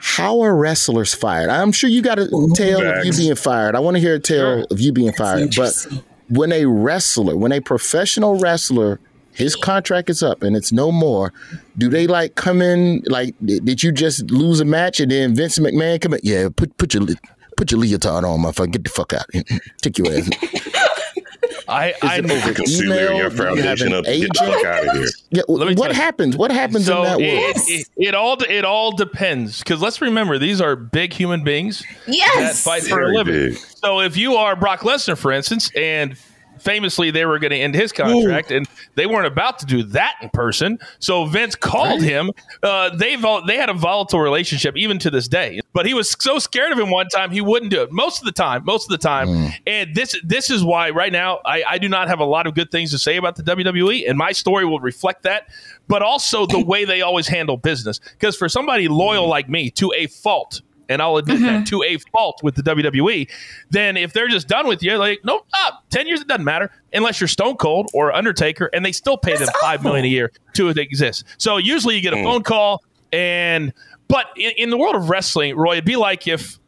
[0.00, 1.50] how are wrestlers fired?
[1.50, 3.74] I'm sure you got a tale of you being fired.
[3.74, 4.66] I want to hear a tale Sure.
[4.70, 5.50] of you being fired.
[5.56, 5.74] But
[6.28, 9.00] when a wrestler, when a professional wrestler,
[9.38, 11.32] his contract is up and it's no more,
[11.78, 15.34] do they like come in like did did you just lose a match and then
[15.34, 16.20] Vince McMahon come in?
[16.22, 17.06] Yeah, put put your
[17.56, 18.72] put your leotard on, motherfucker.
[18.72, 19.26] Get the fuck out.
[19.80, 20.28] Take your ass.
[21.70, 23.16] I, I it over Conceal your email?
[23.18, 24.04] You have foundation an up.
[24.06, 25.06] Get the fuck out of here.
[25.30, 26.34] Yeah, Let me what happens?
[26.36, 27.56] What happens so in that it, world?
[27.68, 32.14] it, it all it all depends because let's remember these are big human beings that
[32.14, 32.64] Yes.
[32.64, 33.34] fight for a living.
[33.50, 33.56] big.
[33.56, 36.16] So if you are Brock Lesnar, for instance, and
[36.68, 40.16] famously they were going to end his contract, and they weren't about to do that
[40.20, 42.30] in person, so Vince called him.
[42.62, 46.14] Uh, they vol- they had a volatile relationship even to this day, but he was
[46.20, 47.90] so scared of him one time he wouldn't do it.
[47.90, 51.40] Most of the time, most of the time, and this this is why right now
[51.46, 54.06] I, I do not have a lot of good things to say about the WWE,
[54.06, 55.48] and my story will reflect that.
[55.88, 59.90] But also the way they always handle business, because for somebody loyal like me, to
[59.96, 63.28] a fault, and I'll admit that to a fault with the WWE,
[63.70, 66.70] then if they're just done with you, like, nope, ah, 10 years, it doesn't matter
[66.92, 70.32] unless you're Stone Cold or Undertaker, and they still pay them 5 million a year
[70.54, 71.24] to exist.
[71.36, 73.72] So usually you get a phone call, and,
[74.08, 76.58] but in, in the world of wrestling, Roy, it'd be like if,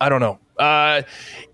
[0.00, 1.02] I don't know, Uh,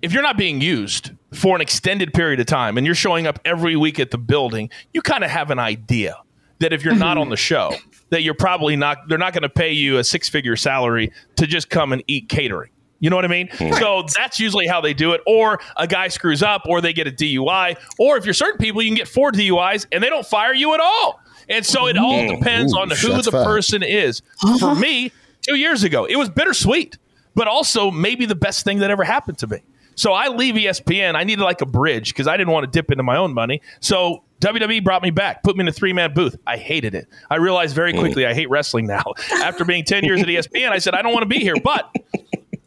[0.03, 3.39] if you're not being used for an extended period of time and you're showing up
[3.45, 6.17] every week at the building, you kind of have an idea
[6.61, 7.31] that if you're not on mm-hmm.
[7.31, 7.73] the show,
[8.11, 11.47] that you're probably not, they're not going to pay you a six figure salary to
[11.47, 12.71] just come and eat catering.
[13.01, 13.49] You know what I mean?
[13.49, 13.75] Mm-hmm.
[13.79, 15.21] So that's usually how they do it.
[15.27, 17.79] Or a guy screws up, or they get a DUI.
[17.99, 20.75] Or if you're certain people, you can get four DUIs and they don't fire you
[20.75, 21.21] at all.
[21.49, 22.41] And so it all mm-hmm.
[22.41, 24.23] depends Ooh, on who the person is.
[24.43, 24.59] Uh-huh.
[24.59, 26.99] For me, two years ago, it was bittersweet,
[27.35, 29.63] but also maybe the best thing that ever happened to me.
[29.99, 31.17] So I leave ESPN.
[31.17, 33.61] I needed like a bridge because I didn't want to dip into my own money.
[33.81, 36.37] So WWE brought me back, put me in a three man booth.
[36.47, 37.09] I hated it.
[37.31, 37.99] I realized very mm.
[37.99, 39.03] quickly I hate wrestling now.
[39.43, 41.57] After being 10 years at ESPN, I said, I don't want to be here.
[41.65, 41.93] But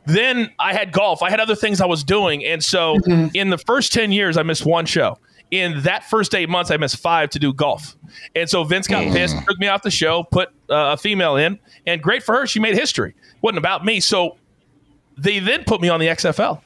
[0.06, 1.24] then I had golf.
[1.24, 2.44] I had other things I was doing.
[2.44, 3.34] And so mm-hmm.
[3.34, 5.18] in the first 10 years, I missed one show.
[5.52, 7.96] In that first eight months, I missed five to do golf.
[8.36, 9.14] And so Vince got mm.
[9.14, 12.46] pissed, took me off the show, put uh, a female in, and great for her.
[12.46, 13.16] She made history.
[13.42, 14.02] wasn't about me.
[14.02, 14.38] So
[15.18, 16.62] they then put me on the XFL.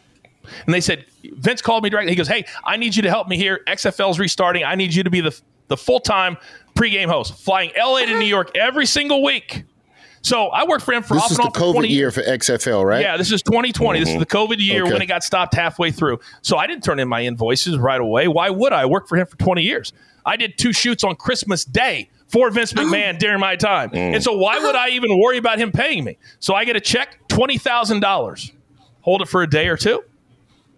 [0.65, 2.11] And they said, Vince called me directly.
[2.11, 3.61] He goes, Hey, I need you to help me here.
[3.67, 4.63] XFL's restarting.
[4.63, 6.37] I need you to be the, the full time
[6.75, 9.63] pregame host, flying LA to New York every single week.
[10.25, 12.09] So I worked for him for This off is and the for 20 COVID year
[12.09, 12.99] for XFL, right?
[13.01, 13.99] yeah, this is 2020.
[13.99, 14.19] This is mm-hmm.
[14.21, 14.93] the COVID year Okay.
[14.93, 16.19] when it got stopped halfway through.
[16.41, 18.27] So I didn't turn in my invoices right away.
[18.27, 18.81] Why would I?
[18.81, 19.93] I worked for him for 20 years.
[20.25, 23.91] I did two shoots on Christmas Day for Vince McMahon during my time.
[23.91, 24.15] Mm.
[24.15, 26.17] And so why would I even worry about him paying me?
[26.39, 28.51] So I get a check, $20,000.
[29.01, 30.03] Hold it for a day or two,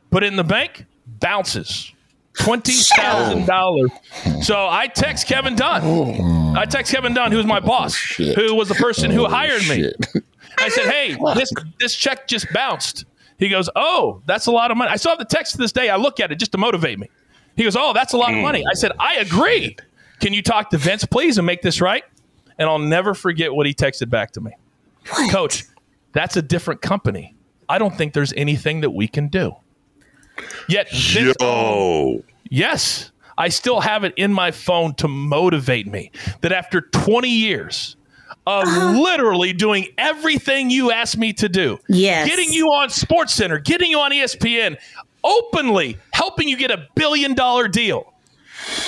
[0.10, 1.94] put it in the bank, bounces.
[2.34, 4.44] $20,000.
[4.44, 6.56] So I text Kevin Dunn.
[6.56, 8.36] I text Kevin Dunn, who's my boss, shit.
[8.38, 9.92] who was the person who Oh, hired me.
[10.60, 13.06] I said, "Hey, this this check just bounced."
[13.38, 15.72] He goes, "Oh, that's a lot of money." I still have the text to this
[15.72, 15.90] day.
[15.90, 17.10] I look at it just to motivate me.
[17.56, 19.76] He goes, "Oh, that's a lot of money." I said, "I agree.
[20.20, 22.04] Can you talk to Vince, please, and make this right?"
[22.58, 24.52] And I'll never forget what he texted back to me.
[25.32, 25.64] Coach,
[26.12, 27.36] that's a different company.
[27.70, 29.56] I don't think there's anything that we can do.
[30.68, 32.24] Yet, Vince, Yo.
[32.50, 37.96] Yes, I still have it in my phone to motivate me that after 20 years
[38.46, 39.00] of uh-huh.
[39.00, 42.28] literally doing everything you asked me to do, Yes.
[42.28, 44.78] getting you on Sports Center, getting you on ESPN,
[45.24, 48.14] openly helping you get a billion dollar deal,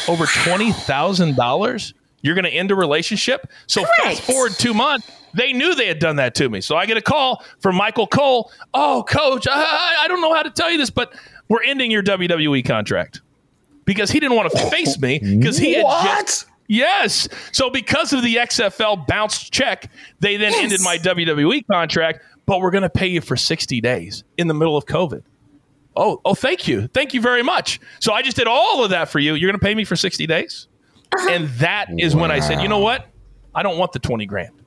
[0.08, 3.48] over $20,000, you're going to end a relationship.
[3.68, 4.02] So Correct.
[4.02, 5.10] fast forward two months.
[5.34, 6.60] They knew they had done that to me.
[6.60, 8.52] So I get a call from Michael Cole.
[8.74, 11.14] Oh, coach, I, I don't know how to tell you this, but
[11.50, 13.22] we're ending your WWE contract
[13.86, 17.28] because he didn't want to face me because he had just yes.
[17.52, 20.64] So because of the XFL bounced check, they then Yes.
[20.64, 22.22] ended my WWE contract.
[22.46, 25.24] But we're going to pay you for sixty days in the middle of COVID.
[25.96, 27.80] Oh, oh, thank you, thank you very much.
[28.00, 29.34] So I just did all of that for you.
[29.36, 30.68] You're going to pay me for sixty days,
[31.12, 31.30] uh-huh.
[31.32, 33.06] and that is when I said, you know what?
[33.54, 34.59] I don't want the twenty grand.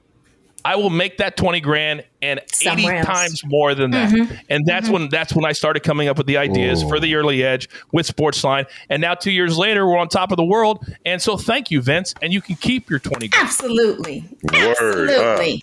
[0.65, 3.07] I will make that 20 grand and 80 Somewhere else.
[3.07, 4.13] times more than that.
[4.49, 7.43] And that's when that's when I started coming up with the ideas for the early
[7.45, 8.67] edge with Sportsline.
[8.89, 10.85] And now 2 years later we're on top of the world.
[11.05, 13.47] And so thank you Vince and you can keep your 20 grand.
[13.47, 14.25] Absolutely.
[14.53, 15.41] Word up.
[15.41, 15.63] Absolutely.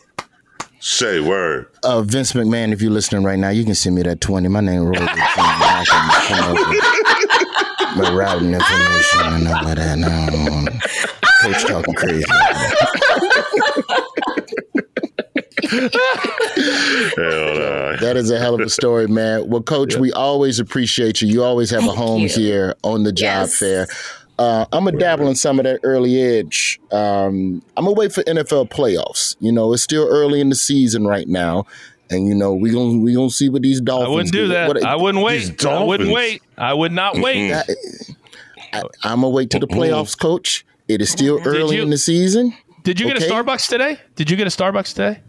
[0.82, 1.68] Say word.
[1.84, 4.48] Uh, Vince McMahon, if you're listening right now, you can send me that 20.
[4.48, 5.06] My name is Roy.
[5.06, 9.98] I can come up my routing information and all of that.
[9.98, 10.68] No,
[11.42, 12.24] Coach talking crazy.
[15.70, 17.96] Hell nah.
[17.98, 19.50] That is a hell of a story, man.
[19.50, 21.28] Well, Coach, we always appreciate you.
[21.28, 22.30] You always have a home you.
[22.30, 23.58] here on the job Yes.
[23.58, 23.88] fair.
[24.38, 26.80] Uh, I'm gonna dabble in some of that early edge.
[26.94, 29.36] Um, I'm gonna wait for NFL playoffs.
[29.42, 31.66] You know, it's still early in the season right now,
[32.10, 34.08] and you know we gonna we gonna see what these Dolphins.
[34.08, 34.68] I wouldn't do that.
[34.70, 35.40] What- I wouldn't wait.
[35.58, 36.42] These I wouldn't wait.
[36.58, 37.52] I would not wait.
[37.54, 40.66] I, I'm gonna wait to the playoffs, Coach.
[40.88, 42.54] It is still early you- in the season.
[42.84, 44.00] Did you get a Starbucks today?
[44.16, 45.20] Did you get a Starbucks today?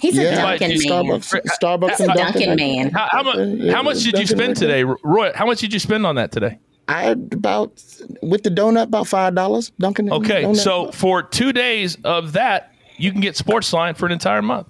[0.00, 0.78] He's a Yeah, Dunkin' man.
[0.78, 2.56] Starbucks, uh, Starbucks, and Dunkin' Dunkin'.
[2.56, 2.90] man.
[2.90, 5.32] How, how, mu- Yeah, how much did you spend today, Roy?
[5.34, 6.58] How much did you spend on that today?
[6.88, 7.82] I had about
[8.22, 9.70] with the donut about five dollars.
[9.78, 10.10] Dunkin'.
[10.12, 10.56] Okay, donut.
[10.56, 14.66] so for two days of that, you can get Sportsline for an entire month.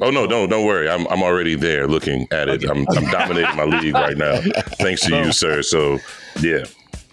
[0.00, 0.88] Oh no, no, don't worry.
[0.90, 2.64] I'm I'm already there looking at it.
[2.68, 4.40] I'm I'm dominating my league right now.
[4.80, 5.62] Thanks to you, sir.
[5.62, 5.98] So
[6.40, 6.64] yeah.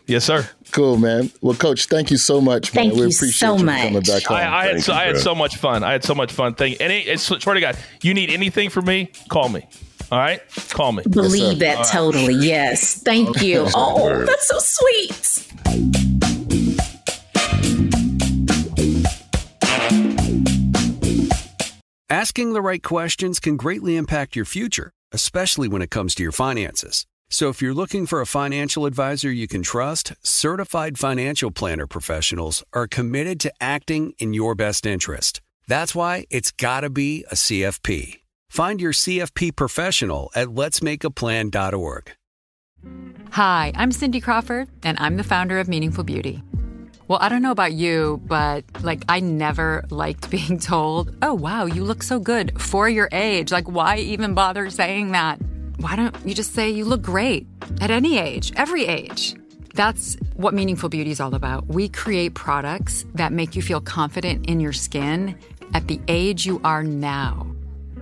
[0.10, 0.50] Yes, sir.
[0.72, 1.30] Cool, man.
[1.40, 2.86] Well, Coach, thank you so much, man.
[2.86, 3.82] Thank we you appreciate so you much.
[3.84, 4.38] coming back home.
[4.38, 5.84] I, I had so, you, I had so much fun.
[5.84, 6.56] I had so much fun.
[6.56, 9.12] Thank Any, I swear to God, you need anything from me?
[9.30, 9.68] Call me.
[10.12, 11.04] All right, call me.
[11.08, 12.34] Believe that totally.
[12.34, 13.04] Yes.
[13.04, 13.68] Thank you.
[13.76, 15.46] Oh, that's so sweet.
[22.10, 26.32] Asking the right questions can greatly impact your future, especially when it comes to your
[26.32, 27.06] finances.
[27.32, 32.64] So if you're looking for a financial advisor you can trust, certified financial planner professionals
[32.74, 35.40] are committed to acting in your best interest.
[35.68, 38.22] That's why it's got to be a CFP.
[38.50, 42.12] Find your CFP professional at letsmakeaplan.org.
[43.32, 46.42] Hi, I'm Cindy Crawford, and I'm the founder of Meaningful Beauty.
[47.08, 51.66] Well, I don't know about you, but like, I never liked being told, oh, wow,
[51.66, 53.52] you look so good for your age.
[53.52, 55.40] Like, why even bother saying that?
[55.80, 57.48] Why don't you just say you look great
[57.80, 59.36] at any age, every age?
[59.76, 61.68] That's what Meaningful Beauty is all about.
[61.68, 65.38] We create products that make you feel confident in your skin
[65.74, 67.48] at the age you are now.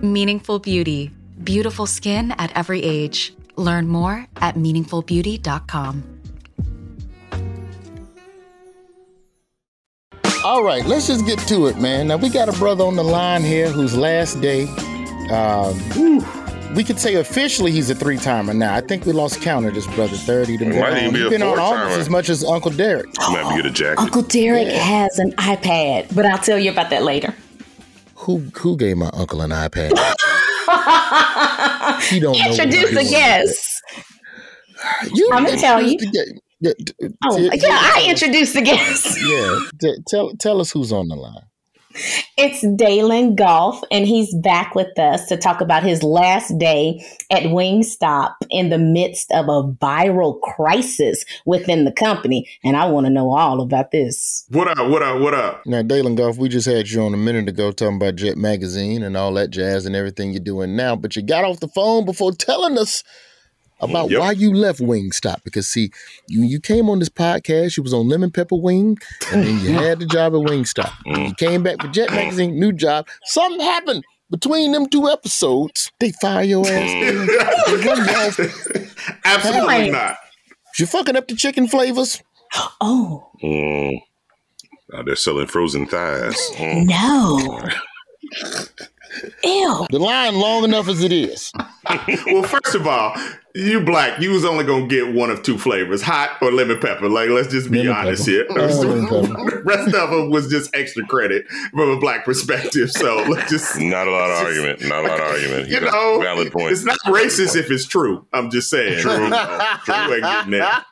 [0.02, 1.12] Meaningful Beauty.
[1.44, 3.32] Beautiful skin at every age.
[3.54, 6.18] Learn more at meaningfulbeauty.com.
[10.44, 12.08] All right, let's just get to it, man.
[12.08, 14.64] Now we got a brother on the line here whose last day,
[15.30, 15.78] um,
[16.74, 18.74] we could say officially he's a three timer now.
[18.74, 20.16] I think we lost count of this brother.
[20.16, 21.82] Thirty to Might even be He's a been on four-timer.
[21.82, 23.06] almost as much as Uncle Derek.
[23.30, 24.00] Might be get a jacket.
[24.00, 27.34] Uncle Derek has an iPad, but I'll tell you about that later.
[28.16, 29.90] Who who gave my uncle an iPad?
[32.10, 32.38] he don't know.
[32.38, 33.10] what Introduce he the doing.
[33.10, 33.82] guest.
[35.14, 35.92] You I'm gonna tell you.
[35.98, 36.42] introduce the guest.
[36.60, 36.92] Yeah, d-
[37.24, 39.16] Oh, t- yeah, I introduced the guest.
[39.22, 41.42] Yeah, t- tell tell us who's on the line.
[42.36, 47.44] It's Dalen Goff, and he's back with us to talk about his last day at
[47.44, 52.48] Wingstop in the midst of a viral crisis within the company.
[52.62, 54.46] And I want to know all about this.
[54.50, 54.88] What up?
[54.88, 55.20] What up?
[55.20, 55.62] What up?
[55.66, 59.02] Now, Dalen Goff, we just had you on a minute ago talking about Jet Magazine
[59.02, 62.04] and all that jazz and everything you're doing now, but you got off the phone
[62.04, 63.02] before telling us
[63.80, 64.20] about Yep.
[64.20, 65.42] why you left Wingstop.
[65.44, 65.90] Because see,
[66.26, 68.98] you you came on this podcast, you was on Lemon Pepper Wing,
[69.32, 70.92] and then you had the job at Wingstop.
[71.06, 73.06] You came back for Jet Magazine, new job.
[73.24, 75.90] Something happened between them two episodes.
[76.00, 76.90] They fire your ass.
[77.66, 78.88] They run.
[79.24, 80.16] Absolutely not.
[80.78, 82.22] You fucking up the chicken flavors.
[82.80, 84.00] Oh Mm.
[84.90, 86.34] Now they're selling frozen thighs.
[86.54, 86.86] Mm.
[86.88, 87.68] no!
[89.44, 89.86] Ew.
[89.90, 91.52] The line long enough as it is.
[92.26, 93.14] well, first of all,
[93.58, 97.08] you black, you was only gonna get one of two flavors, hot or lemon pepper.
[97.08, 98.30] Like, let's just be Lemon honest pepper.
[98.30, 98.46] here.
[98.50, 99.50] Oh, lemon pepper.
[99.56, 102.90] the rest of them was just extra credit from a black perspective.
[102.92, 104.82] So let's just Not a lot of argument.
[104.82, 105.68] Not a lot of argument.
[105.70, 106.70] you got know, valid point.
[106.72, 108.24] it's not racist if it's true.
[108.32, 109.00] I'm just saying.
[109.00, 109.12] True.
[109.24, 110.84] You know, true ain't getting that.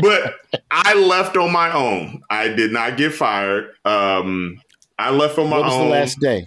[0.00, 0.34] But
[0.70, 2.22] I left on my own.
[2.30, 3.72] I did not get fired.
[3.84, 4.60] Um,
[4.98, 5.84] I left on my What was own.
[5.86, 6.46] the last day?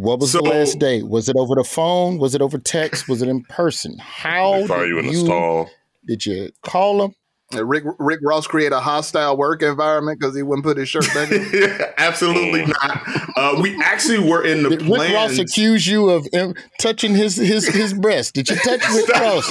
[0.00, 1.02] What was So- the last day?
[1.02, 2.18] Was it over the phone?
[2.18, 3.08] Was it over text?
[3.08, 3.96] Was it in person?
[3.98, 5.70] How Fire did you in the you- stall.
[6.06, 7.14] Did you call him?
[7.52, 11.32] Rick Rick Ross create a hostile work environment because he wouldn't put his shirt back
[11.32, 11.88] on.
[11.98, 13.02] Absolutely not.
[13.36, 15.38] Uh, we actually were in the Did Rick Ross plans.
[15.38, 18.34] accuse you of um, touching his his his breast?
[18.34, 19.50] Did you touch Rick Ross?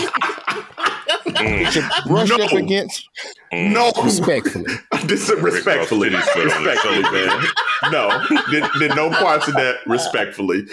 [1.36, 2.36] Did you brush No.
[2.46, 3.08] up against
[3.52, 4.66] No, respectfully?
[5.06, 7.92] Dis- respectfully, Rick Ross titties put on the respectfully, man.
[7.92, 10.66] No, did, did no parts of that respectfully.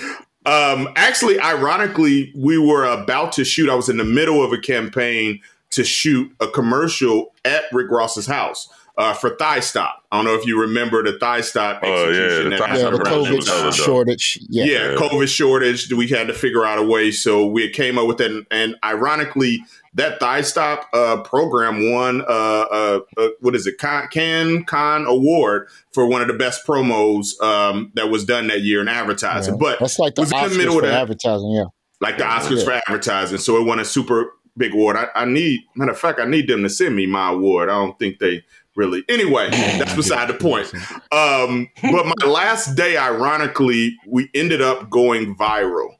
[0.47, 3.71] Um, actually, ironically, we were about to shoot.
[3.71, 5.41] I was in the middle of a campaign
[5.71, 10.03] to shoot a commercial at Rick Ross's house uh, for Thigh Stop.
[10.13, 12.51] I don't know if you remember the Thigh Stop Oh, yeah, execution.
[12.51, 14.39] the Thigh Yeah, the Stop around Right, was hella COVID shortage.
[14.49, 14.65] Yeah.
[14.65, 14.97] yeah, Yeah.
[14.97, 15.93] COVID shortage.
[15.93, 17.11] We had to figure out a way.
[17.11, 18.31] So we came up with it.
[18.31, 23.79] And, and ironically, that Thigh Stop uh, program won uh, uh, uh, what is it?
[23.79, 28.63] Con, Can Con Award for one of the best promos um, that was done that
[28.63, 29.55] year in advertising.
[29.55, 29.61] Yeah.
[29.61, 31.51] But That's like the was in the Oscars middle of that advertising.
[31.53, 31.65] Yeah.
[32.01, 32.65] like the Oscars Yeah.
[32.65, 33.39] for advertising.
[33.39, 34.97] So it won a super big award.
[34.97, 37.69] I, I need, matter of fact, I need them to send me my award.
[37.69, 38.45] I don't think they
[38.77, 39.05] really.
[39.09, 40.73] Anyway, that's beside the point.
[41.13, 45.95] Um, but my last day, ironically, we ended up going viral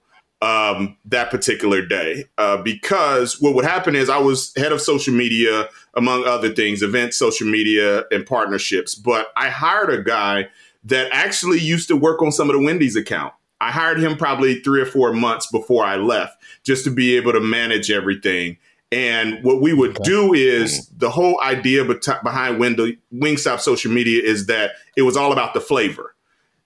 [0.45, 5.15] um, that particular day uh, because what would happen is I was head of social
[5.15, 8.95] media, among other things, events, social media, and partnerships.
[8.95, 10.49] But I hired a guy
[10.85, 13.33] that actually used to work on some of the Wendy's account.
[13.59, 17.33] I hired him probably three or four months before I left just to be able
[17.33, 18.59] to manage everything.
[18.93, 24.73] And what we would do is the whole idea behind Wingstop social media is that
[24.95, 26.14] it was all about the flavor,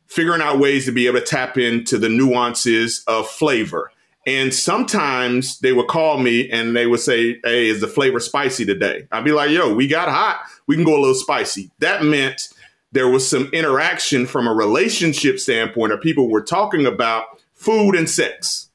[0.09, 3.93] figuring out ways to be able to tap into the nuances of flavor.
[4.27, 8.67] And sometimes they would call me and they would say, Hey, is the flavor spicy
[8.67, 9.07] today?
[9.13, 10.41] I'd be like, Yo, we got hot.
[10.67, 11.71] We can go a little spicy.
[11.79, 12.49] That meant
[12.93, 18.09] there was some interaction from a relationship standpoint, or people were talking about food and
[18.09, 18.69] sex.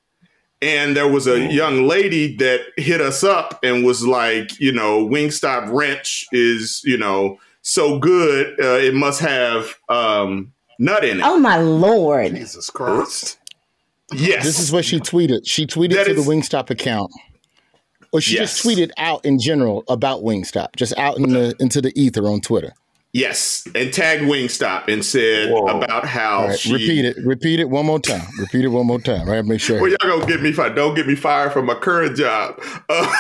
[0.62, 5.06] And there was a young lady that hit us up and was like, you know,
[5.06, 11.24] Wingstop Ranch is, you know, so good, uh, it must have um, nut in it.
[11.26, 12.36] Oh my lord!
[12.36, 13.40] Jesus Christ.
[14.14, 14.44] Yes.
[14.44, 15.42] This is what she tweeted.
[15.46, 17.12] She tweeted That to is- the Wingstop account.
[18.12, 18.62] Or she Yes.
[18.62, 22.42] just tweeted out in general about Wingstop, just out in the into the ether on
[22.42, 22.74] Twitter.
[23.16, 26.74] Yes, and tagged Wingstop and said about how All right, she.
[26.74, 27.16] repeat it.
[27.24, 28.28] Repeat it one more time.
[28.40, 29.30] Repeat it one more time.
[29.30, 29.80] Right, make sure.
[29.80, 30.74] Well, y'all gonna get me fired.
[30.74, 32.60] Don't get me fired from my current job.
[32.90, 33.12] Uh,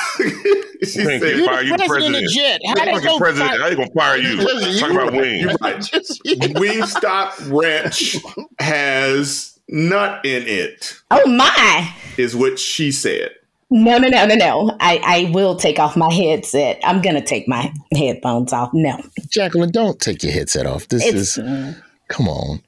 [0.84, 1.66] she Can't said, get fired.
[1.68, 2.16] You the president.
[2.16, 3.52] How You they fucking gonna president.
[3.52, 4.80] fire- How you gonna fire you?
[4.80, 5.42] Talk about wings.
[5.42, 5.78] You're right.
[6.58, 8.18] Wingstop Ranch
[8.60, 11.94] has nut in it, Oh my!
[12.18, 13.32] is what she said.
[13.76, 14.78] No, no, no, no, no.
[14.80, 16.80] I, I will take off my headset.
[16.84, 18.70] I'm gonna take my headphones off.
[18.74, 19.02] No.
[19.30, 20.88] Jacqueline, don't take your headset off.
[20.90, 21.76] This It's- is.
[22.10, 22.62] Come on.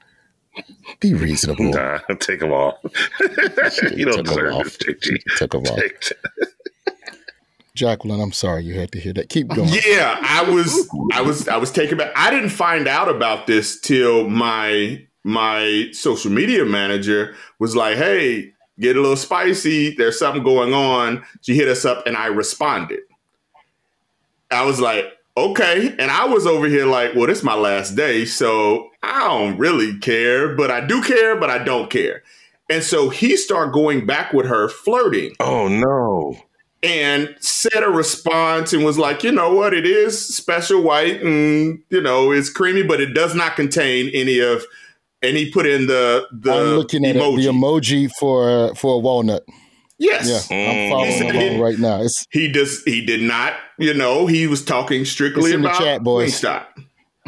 [1.01, 1.65] Be reasonable.
[1.71, 2.75] Nah, take them off.
[3.95, 4.77] you don't deserve off.
[4.87, 5.37] it, JG.
[5.37, 5.77] Took 'em off.
[5.79, 6.13] Take-
[7.75, 9.27] Jacqueline, I'm sorry you had to hear that.
[9.29, 9.69] Keep going.
[9.85, 12.13] Yeah, I was, I was, I was taken back.
[12.15, 18.53] I didn't find out about this till my my social media manager was like, "Hey,
[18.79, 19.95] get a little spicy.
[19.95, 22.99] There's something going on." She hit us up, and I responded.
[24.51, 25.05] I was like,
[25.37, 29.27] "Okay," and I was over here like, "Well, this is my last day, so I
[29.27, 32.23] don't really care, but I do care, but I don't care."
[32.69, 36.35] And so he started going back with her, flirting Oh no.
[36.81, 41.79] and said a response and was like, you know what, it is special white and
[41.89, 44.65] you know it's creamy, but it does not contain any of.
[45.27, 47.43] And he put in the the I'm looking at it, emoji.
[47.43, 49.43] the emoji for for a walnut.
[49.97, 50.89] yes, Yeah, I'm mm.
[50.89, 52.01] following said along right now.
[52.01, 52.83] It's He does.
[52.83, 53.53] He did not.
[53.77, 56.41] You know, he was talking strictly It's in the about chat, boys.
[56.41, 56.65] Wingstop.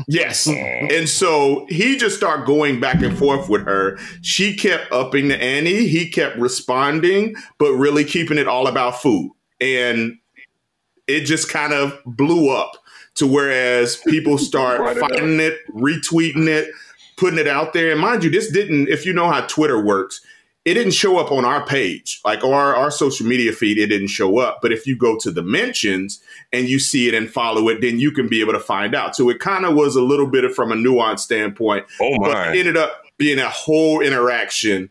[0.07, 3.97] Yes, and so he just started going back and forth with her.
[4.21, 5.87] She kept upping the ante.
[5.87, 9.31] He kept responding, but really keeping it all about food.
[9.59, 10.19] And
[11.07, 12.73] it just kind of blew up
[13.15, 16.69] to whereas people start finding it, retweeting it,
[17.17, 17.91] putting it out there.
[17.91, 20.21] And mind you, this didn't, if you know how Twitter works,
[20.63, 24.09] it didn't show up on our page, like our, our social media feed, it didn't
[24.09, 24.59] show up.
[24.61, 27.99] But if you go to the mentions and you see it and follow it, then
[27.99, 29.15] you can be able to find out.
[29.15, 31.85] So it kind of was a little bit of from a nuanced standpoint.
[32.01, 32.51] Oh But my.
[32.51, 34.89] it ended up being a whole interaction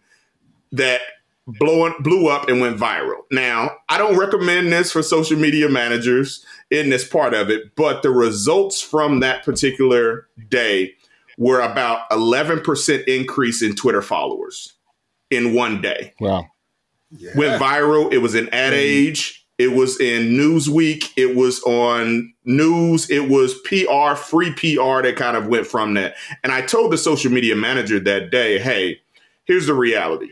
[0.72, 1.02] that
[1.46, 3.20] blowing blew up and went viral.
[3.30, 8.02] Now, I don't recommend this for social media managers in this part of it, but
[8.02, 10.94] the results from that particular day
[11.36, 14.74] were about 11% increase in Twitter followers
[15.30, 16.14] in one day.
[16.20, 16.46] wow.
[17.34, 18.12] Went viral.
[18.12, 18.80] It was in Ad mm-hmm.
[18.80, 19.46] Age.
[19.58, 21.12] It was in Newsweek.
[21.16, 23.08] It was on news.
[23.10, 26.14] It was PR, free PR that kind of went from that.
[26.42, 29.00] And I told the social media manager that day, hey,
[29.44, 30.30] here's the reality.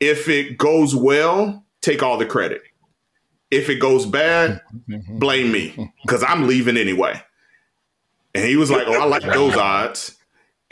[0.00, 2.62] If it goes well, take all the credit.
[3.50, 4.60] If it goes bad,
[5.08, 7.22] blame me because I'm leaving anyway.
[8.34, 10.16] And he was like, oh, I like those odds.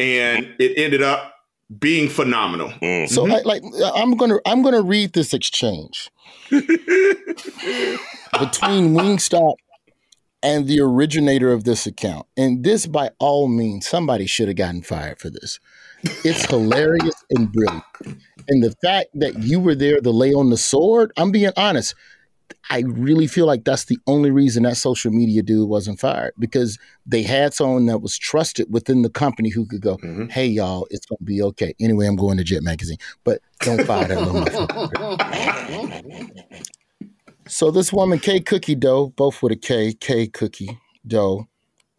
[0.02, 1.34] And it ended up
[1.78, 2.68] being phenomenal.
[2.82, 3.08] Mm.
[3.08, 3.32] So mm-hmm.
[3.32, 3.62] like, like
[3.94, 6.10] I'm gonna I'm gonna read this exchange
[6.50, 6.66] between
[8.94, 9.54] Wingstop
[10.42, 12.26] and the originator of this account.
[12.36, 15.60] And this by all means, somebody should have gotten fired for this.
[16.24, 17.84] It's hilarious and brilliant.
[18.48, 21.94] And the fact that you were there to lay on the sword, I'm being honest.
[22.70, 26.78] I really feel like that's the only reason that social media dude wasn't fired because
[27.06, 30.28] they had someone that was trusted within the company who could go, mm-hmm.
[30.28, 34.08] "Hey, y'all, it's gonna be okay." Anyway, I'm going to Jet Magazine, but don't fire
[34.08, 35.48] that little motherfucker.
[37.48, 41.48] So this woman, K Cookie Dough, both with a K, K Cookie Dough,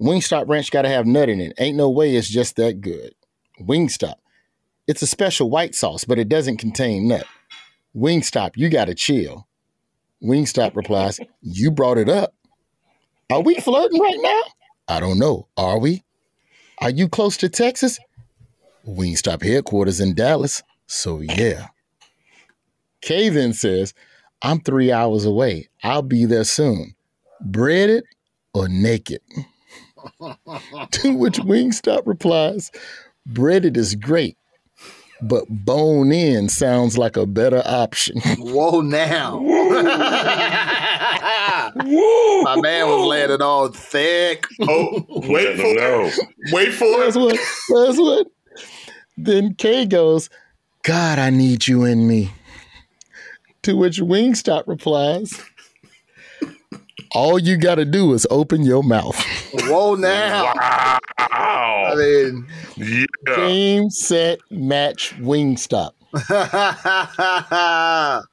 [0.01, 1.53] Wingstop Ranch got to have nut in it.
[1.59, 3.13] Ain't no way it's just that good.
[3.61, 4.15] Wingstop,
[4.87, 7.25] it's a special white sauce, but it doesn't contain nut.
[7.95, 9.47] Wingstop, you got to chill.
[10.23, 12.33] Wingstop replies, You brought it up.
[13.31, 14.41] Are we flirting right now?
[14.87, 15.47] I don't know.
[15.57, 16.03] Are we?
[16.79, 17.99] Are you close to Texas?
[18.87, 20.61] Wingstop headquarters in Dallas.
[20.87, 21.67] So, yeah.
[23.01, 23.93] Kay then says,
[24.41, 25.69] I'm three hours away.
[25.83, 26.95] I'll be there soon.
[27.39, 28.03] Breaded
[28.53, 29.21] or naked?
[30.91, 32.71] to which Wingstop replies,
[33.25, 34.37] Breaded is great,
[35.21, 38.19] but bone in sounds like a better option.
[38.39, 39.39] Whoa, now.
[41.75, 44.45] My man was laying it all thick.
[44.61, 46.05] Oh, wait for No.
[46.05, 46.19] it.
[46.51, 47.19] Wait for That's it.
[47.19, 47.35] what.
[47.85, 48.27] That's what.
[49.17, 50.29] Then Kay goes,
[50.83, 52.31] God, I need you in me.
[53.63, 55.39] To which Wingstop replies,
[57.11, 59.15] All you got to do is open your mouth.
[59.53, 60.53] Whoa, now.
[60.53, 60.99] Wow.
[61.91, 63.05] I mean, Yeah.
[63.35, 65.93] Game, set, match, Wingstop.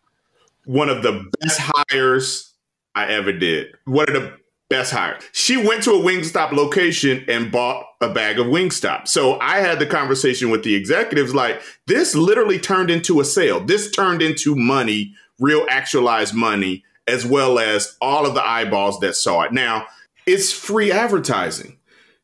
[0.64, 2.54] One of the best hires
[2.94, 3.68] I ever did.
[3.86, 4.36] One of the
[4.68, 5.22] best hires.
[5.32, 9.08] She went to a Wingstop location and bought a bag of Wingstop.
[9.08, 13.64] So I had the conversation with the executives like, this literally turned into a sale.
[13.64, 19.14] This turned into money, real actualized money, as well as all of the eyeballs that
[19.16, 19.52] saw it.
[19.52, 19.86] Now,
[20.26, 21.76] it's free advertising.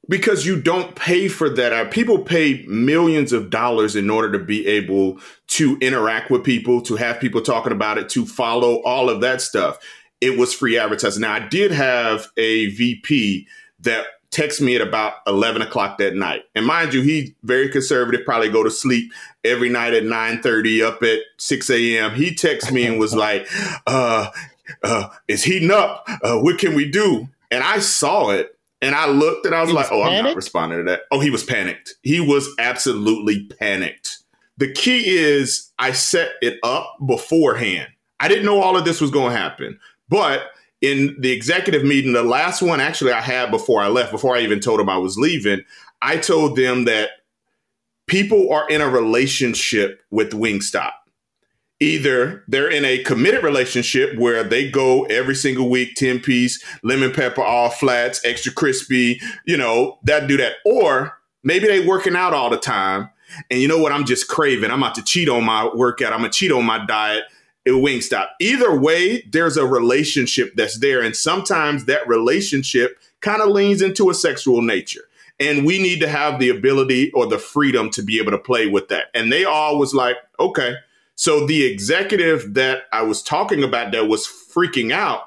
[0.08, 1.72] because you don't pay for that.
[1.72, 5.18] Uh, People pay millions of dollars in order to be able
[5.48, 9.40] to interact with people, to have people talking about it, to follow all of that
[9.40, 9.78] stuff.
[10.20, 11.22] It was free advertising.
[11.22, 13.48] Now, I did have a VP
[13.80, 16.42] that texted me at about 11 o'clock that night.
[16.54, 19.12] And mind you, he's very conservative, probably go to sleep
[19.44, 22.14] every night at 9.30, up at 6 a.m.
[22.14, 23.48] He texted me and was like,
[23.86, 24.30] uh,
[24.82, 26.06] uh, it's heating up.
[26.22, 27.28] Uh, what can we do?
[27.50, 30.78] And I saw it and I looked and I was like, oh, I'm not responding
[30.78, 31.02] to that.
[31.10, 31.94] Oh, he was panicked.
[32.02, 34.18] He was absolutely panicked.
[34.58, 37.88] The key is I set it up beforehand.
[38.20, 39.78] I didn't know all of this was going to happen.
[40.08, 40.50] But
[40.80, 44.40] in the executive meeting, the last one actually I had before I left, before I
[44.40, 45.62] even told them I was leaving,
[46.02, 47.10] I told them that
[48.06, 50.92] people are in a relationship with Wingstop
[51.80, 57.12] either they're in a committed relationship where they go every single week 10 piece lemon
[57.12, 60.54] pepper all flats extra crispy you know that do that.
[60.64, 63.10] Or maybe they working out all the time.
[63.50, 63.92] And you know what?
[63.92, 64.70] I'm just craving.
[64.70, 66.12] I'm about to cheat on my workout.
[66.12, 67.24] I'm gonna cheat on my diet.
[67.66, 68.28] At wingstop.
[68.38, 71.02] Either way there's a relationship that's there.
[71.02, 75.00] And sometimes that relationship kind of leans into a sexual nature.
[75.40, 78.68] And we need to have the ability or the freedom to be able to play
[78.68, 79.06] with that.
[79.14, 80.76] And they all was like okay
[81.16, 85.22] so the executive that I was talking about that was freaking out,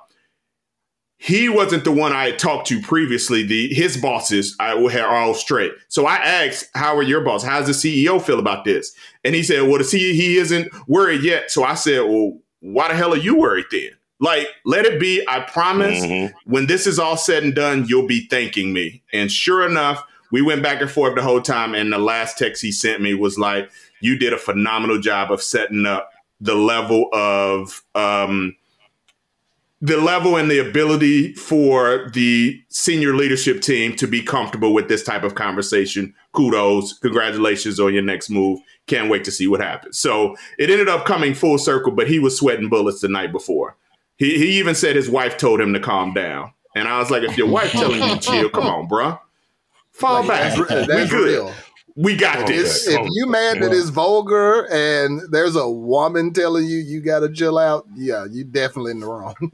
[1.18, 3.44] he wasn't the one I had talked to previously.
[3.44, 5.74] The his bosses I are all straight.
[5.90, 7.44] So I asked, "How are your boss?
[7.44, 8.94] How's the CEO feel about this?"
[9.26, 12.88] And he said, "Well, the CEO he isn't worried yet." So I said, "Well, why
[12.88, 13.90] the hell are you worried then?"
[14.22, 15.26] Like, let it be.
[15.28, 16.02] I promise.
[16.02, 16.52] Mm-hmm.
[16.52, 19.02] When this is all said and done, you'll be thanking me.
[19.14, 21.74] And sure enough, we went back and forth the whole time.
[21.74, 23.70] And the last text he sent me was like,
[24.02, 28.56] "You did a phenomenal job of setting up the level of um,
[29.82, 35.04] the level and the ability for the senior leadership team to be comfortable with this
[35.04, 36.14] type of conversation.
[36.34, 38.60] Kudos, congratulations on your next move.
[38.88, 42.20] Can't wait to see what happens." So it ended up coming full circle, but he
[42.20, 43.76] was sweating bullets the night before.
[44.18, 46.54] He he even said his wife told him to calm down.
[46.76, 49.20] And I was like, if your wife telling you to chill, come on, bruh.
[49.92, 50.56] Fall back.
[50.56, 51.28] That's- we good.
[51.28, 51.54] real.
[52.02, 52.88] We got this.
[52.88, 57.20] If oh, you mad that it's vulgar and there's a woman telling you you got
[57.20, 59.36] to chill out, yeah, you definitely in the wrong.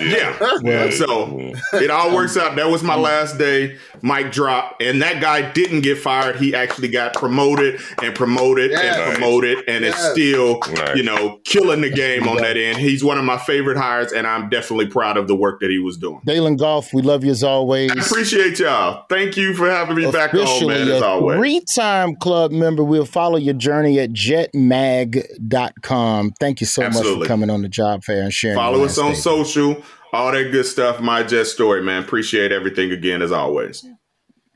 [0.00, 0.90] Yeah.
[0.90, 2.56] So it all um, works out.
[2.56, 3.76] That was my um, last day.
[4.02, 4.76] Mic drop.
[4.80, 6.36] And that guy didn't get fired.
[6.36, 8.96] He actually got promoted and promoted Yes.
[8.96, 10.12] and promoted and is Yes.
[10.12, 10.96] still, Nice.
[10.96, 12.78] you know, killing the game on that end.
[12.78, 15.78] He's one of my favorite hires, and I'm definitely proud of the work that he
[15.78, 16.20] was doing.
[16.24, 17.90] Dalen Goff, we love you as always.
[17.90, 19.04] I appreciate y'all.
[19.08, 21.36] Thank you for having me back on, man, as a always.
[21.38, 22.82] three-time club member.
[22.82, 24.10] We'll follow your journey at
[25.30, 26.32] jetmag.com.
[26.40, 28.56] Thank you so much for coming on the job fair and sharing.
[28.56, 29.20] Follow us on last day.
[29.60, 31.00] Social, all that good stuff.
[31.00, 32.02] My Jet Story, man.
[32.02, 33.86] Appreciate everything again, as always.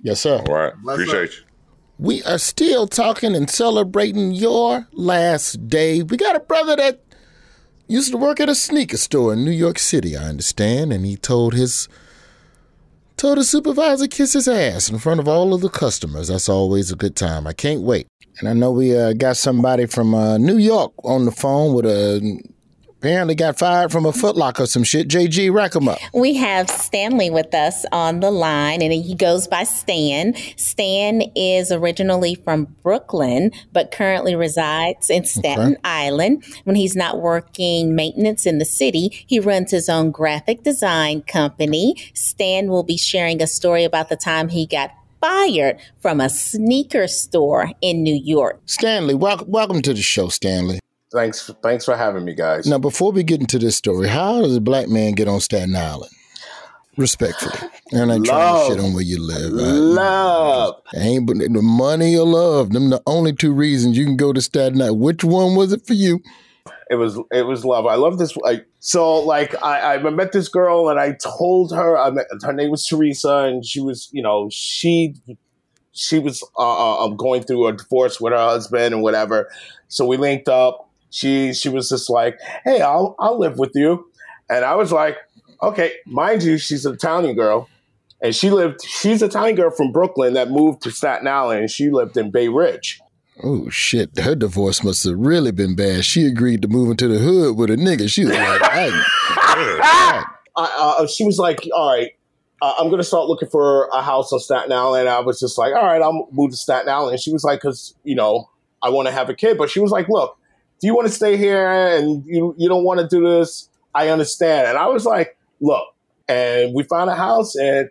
[0.02, 0.42] Yes, sir.
[0.48, 0.72] All right.
[0.82, 1.44] Bless Appreciate you.
[1.98, 6.02] We are still talking and celebrating your last day.
[6.02, 7.00] We got a brother that
[7.86, 11.16] used to work at a sneaker store in New York City, I understand, and he
[11.16, 11.88] told his
[13.16, 16.28] told his supervisor kiss his ass in front of all of the customers.
[16.28, 17.46] That's always a good time.
[17.46, 18.08] I can't wait.
[18.40, 21.86] And I know we uh, got somebody from uh, New York on the phone with
[21.86, 22.42] a
[23.04, 25.08] apparently got fired from a Foot Locker or some shit.
[25.08, 25.98] JG, rack 'em up.
[26.14, 30.34] We have Stanley with us on the line, and he goes by Stan.
[30.56, 36.44] Stan is originally from Brooklyn, but currently resides in Staten Island.
[36.64, 41.96] When he's not working maintenance in the city, he runs his own graphic design company.
[42.14, 47.06] Stan will be sharing a story about the time he got fired from a sneaker
[47.06, 48.62] store in New York.
[48.64, 50.80] Stanley, welcome, welcome to the show, Stanley.
[51.14, 52.66] Thanks, thanks for having me, guys.
[52.66, 55.76] Now, before we get into this story, how does a black man get on Staten
[55.76, 56.10] Island?
[56.96, 59.52] Respectfully, and I trying to shit on where you live.
[59.52, 60.80] I- Love.
[60.94, 62.70] ain't but the money or love.
[62.70, 65.00] Them the only two reasons you can go to Staten Island.
[65.00, 66.20] Which one was it for you?
[66.90, 67.86] It was it was love.
[67.86, 68.36] I love this.
[68.36, 72.52] Like so, like I, I met this girl and I told her I met, her
[72.52, 75.16] name was Teresa and she was you know she
[75.90, 79.50] she was uh, uh, um, going through a divorce with her husband and whatever.
[79.88, 80.90] So we linked up.
[81.14, 84.04] She she was just like, hey, I'll I'll live with you,
[84.50, 85.16] and I was like,
[85.62, 85.92] okay.
[86.06, 87.68] Mind you, she's an Italian girl,
[88.20, 88.82] and she lived.
[88.84, 92.32] She's an Italian girl from Brooklyn that moved to Staten Island, and she lived in
[92.32, 93.00] Bay Ridge.
[93.44, 94.18] Oh shit!
[94.18, 96.04] Her divorce must have really been bad.
[96.04, 98.10] She agreed to move into the hood with a nigga.
[98.10, 98.90] She was like, I,
[100.56, 102.10] I, uh, she was like, "All right,
[102.60, 105.74] uh, I'm gonna start looking for a house on Staten Island." I was just like,
[105.74, 108.50] "All right, I'll move to Staten Island." And she was like, "Cause you know,
[108.82, 110.36] I want to have a kid," but she was like, "Look,
[110.80, 113.68] do you want to stay here and you you don't want to do this?
[113.94, 115.86] I understand." And I was like, "Look,"
[116.28, 117.90] and we found a house, and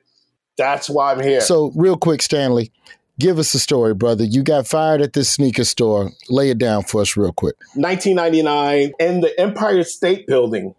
[0.57, 1.41] That's why I'm here.
[1.41, 2.71] So, real quick, Stanley,
[3.19, 4.23] give us a story, brother.
[4.23, 6.11] You got fired at this sneaker store.
[6.29, 7.55] Lay it down for us, real quick.
[7.75, 10.75] 1999 in the Empire State Building.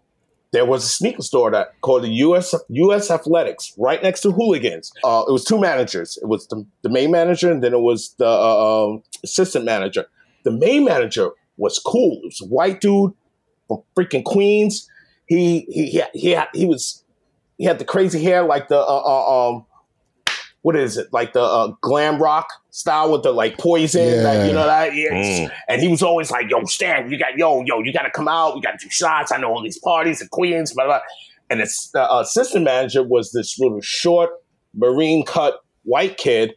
[0.51, 4.93] There was a sneaker store that called the US US Athletics, right next to Hooligans.
[5.03, 6.17] Uh, it was two managers.
[6.21, 10.05] It was the, the main manager, and then it was the uh, um, assistant manager.
[10.45, 12.19] The main manager was cool.
[12.23, 13.13] It was a white dude
[13.67, 14.89] from freaking Queens.
[15.27, 17.03] He he he he, had, he was
[17.57, 19.65] he had the crazy hair like the uh, uh, um
[20.61, 24.21] what is it like the uh, glam rock style with the like poison Yeah.
[24.23, 25.11] like, you know that yeah.
[25.11, 25.51] Mm.
[25.67, 28.27] and he was always like yo Stan you got yo yo you got to come
[28.27, 31.01] out we got to do shots I know all these parties in Queens blah blah
[31.49, 34.31] and it's the uh, assistant manager was this little short
[34.73, 36.53] marine cut white kid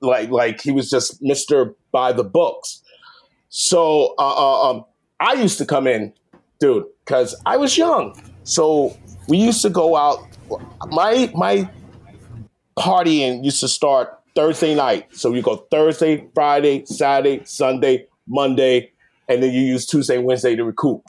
[0.00, 2.82] like like he was just Mister by the books
[3.56, 4.84] so uh, uh, um,
[5.20, 6.12] I used to come in,
[6.58, 8.20] dude, because I was young.
[8.42, 8.98] So
[9.28, 10.26] we used to go out.
[10.88, 11.70] My my
[12.76, 15.06] partying used to start Thursday night.
[15.16, 18.90] So you go Thursday, Friday, Saturday, Sunday, Monday,
[19.28, 21.06] and then you use Tuesday, Wednesday to recoup.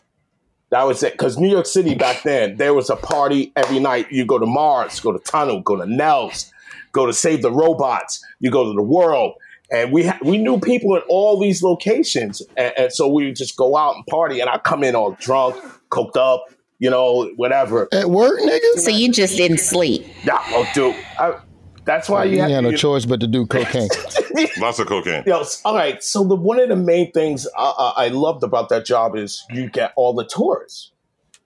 [0.70, 1.14] That was it.
[1.14, 4.12] Because New York City back then, there was a party every night.
[4.12, 6.52] You go to Mars, go to Tunnel, go to Nell's,
[6.92, 9.34] go to Save the Robots, you go to the World.
[9.72, 12.42] And we ha- we knew people in all these locations.
[12.56, 14.40] And, and so we would just go out and party.
[14.40, 15.56] And I come in all drunk,
[15.90, 16.46] coked up,
[16.80, 17.88] you know, whatever.
[17.92, 18.76] At work, nigga?
[18.80, 20.06] So you just didn't sleep.
[20.24, 20.96] Yeah, oh, dude.
[21.20, 21.40] I,
[21.84, 23.90] that's why you You have had no you- choice but to do cocaine.
[24.60, 25.24] Lots of cocaine.
[25.26, 26.04] Yo, s- all right.
[26.04, 29.44] So the one of the main things I, I I loved about that job is
[29.52, 30.92] you get all the tourists.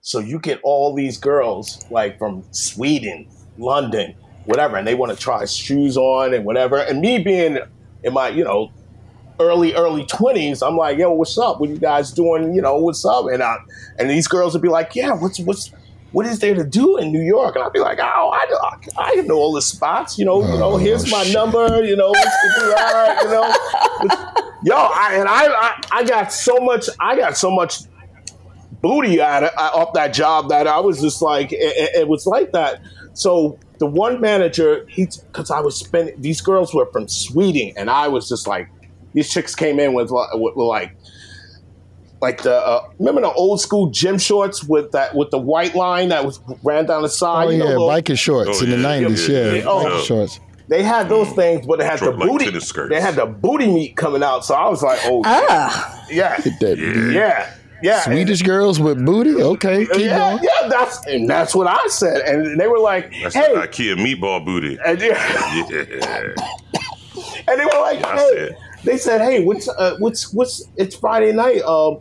[0.01, 4.15] So you get all these girls like from Sweden, London,
[4.45, 6.77] whatever, and they want to try shoes on and whatever.
[6.77, 7.59] And me being
[8.03, 8.71] in my you know
[9.39, 11.59] early early twenties, I'm like, yo, what's up?
[11.59, 12.53] What you guys doing?
[12.53, 13.27] You know, what's up?
[13.27, 13.57] And I,
[13.97, 15.71] and these girls would be like, yeah, what's what's
[16.11, 17.55] what is there to do in New York?
[17.55, 20.17] And I'd be like, oh, I know, I know all the spots.
[20.17, 21.83] You know, you know, oh, here's my number.
[21.85, 24.33] You know, what's the PR, you know.
[24.63, 27.81] Yo, I, and I, I, I got so much, I got so much
[28.81, 32.25] booty out of, off that job that I was just like, it, it- it was
[32.25, 32.81] like that.
[33.13, 37.89] So the one manager, he, because I was spending, these girls were from Sweden, and
[37.89, 38.69] I was just like,
[39.13, 40.95] these chicks came in with, li- with, with like,
[42.21, 46.09] like the uh, remember the old school gym shorts with that with the white line
[46.09, 47.47] that was ran down the side.
[47.47, 49.27] Oh, you know, yeah, little- biker shorts Oh, in the 90s.
[49.29, 49.85] yeah, Yeah, yeah, Oh.
[49.85, 50.39] biker shorts.
[50.67, 52.45] They had those things, but it had the Short, like booty.
[52.45, 52.71] tennis.
[52.89, 56.05] They had the booty meat coming out, so I was like, "Oh, Ah.
[56.11, 57.49] yeah, Get yeah,
[57.81, 59.41] yeah." Swedish girls with booty?
[59.41, 60.43] Okay, keep yeah, going.
[60.43, 64.43] yeah, that's and that's what I said, and they were like, That's "Hey," IKEA meatball
[64.45, 64.77] booty.
[64.85, 66.33] and, yeah, Yeah.
[67.47, 68.57] and they were like, I "Hey," said.
[68.83, 71.61] they said, "Hey, what's uh, what's what's it's Friday night?
[71.63, 71.99] Um,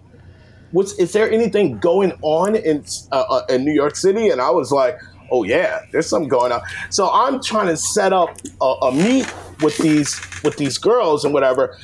[0.72, 4.51] what's is there anything going on in uh, uh, in New York City?" And I
[4.51, 4.99] was like,
[5.31, 6.61] "Oh yeah, there's something going on."
[6.91, 11.33] So I'm trying to set up a, a meet with these with these girls and
[11.35, 11.76] whatever.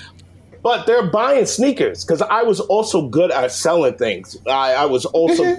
[0.64, 4.36] But they're buying sneakers because I was also good at selling things.
[4.48, 5.56] I, I was also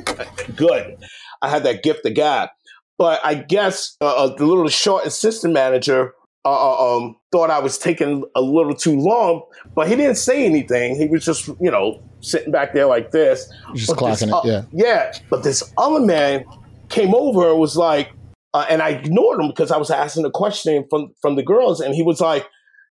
[0.55, 0.97] good.
[1.43, 2.49] I had that gift of gab.
[2.97, 7.59] But I guess uh, uh, the little short assistant manager uh, uh, um, thought I
[7.59, 9.43] was taking a little too long,
[9.75, 10.95] but he didn't say anything.
[10.95, 13.47] He was just, you know, sitting back there like this.
[13.75, 14.63] Just But this clocking it, o- yeah.
[14.71, 15.11] Yeah.
[15.29, 16.45] But this other man
[16.89, 18.11] came over and was like,
[18.53, 21.79] uh, and I ignored him because I was asking a question from, from the girls,
[21.81, 22.47] and he was like,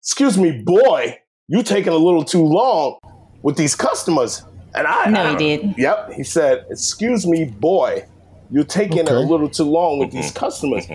[0.01, 2.99] Excuse me, boy, you taking a little too long
[3.43, 4.43] with these customers.
[4.75, 5.79] And I No, he didn't.
[5.79, 6.13] Yep.
[6.13, 8.07] He said, Excuse me, boy,
[8.51, 10.87] you're taking it a little too long with these customers.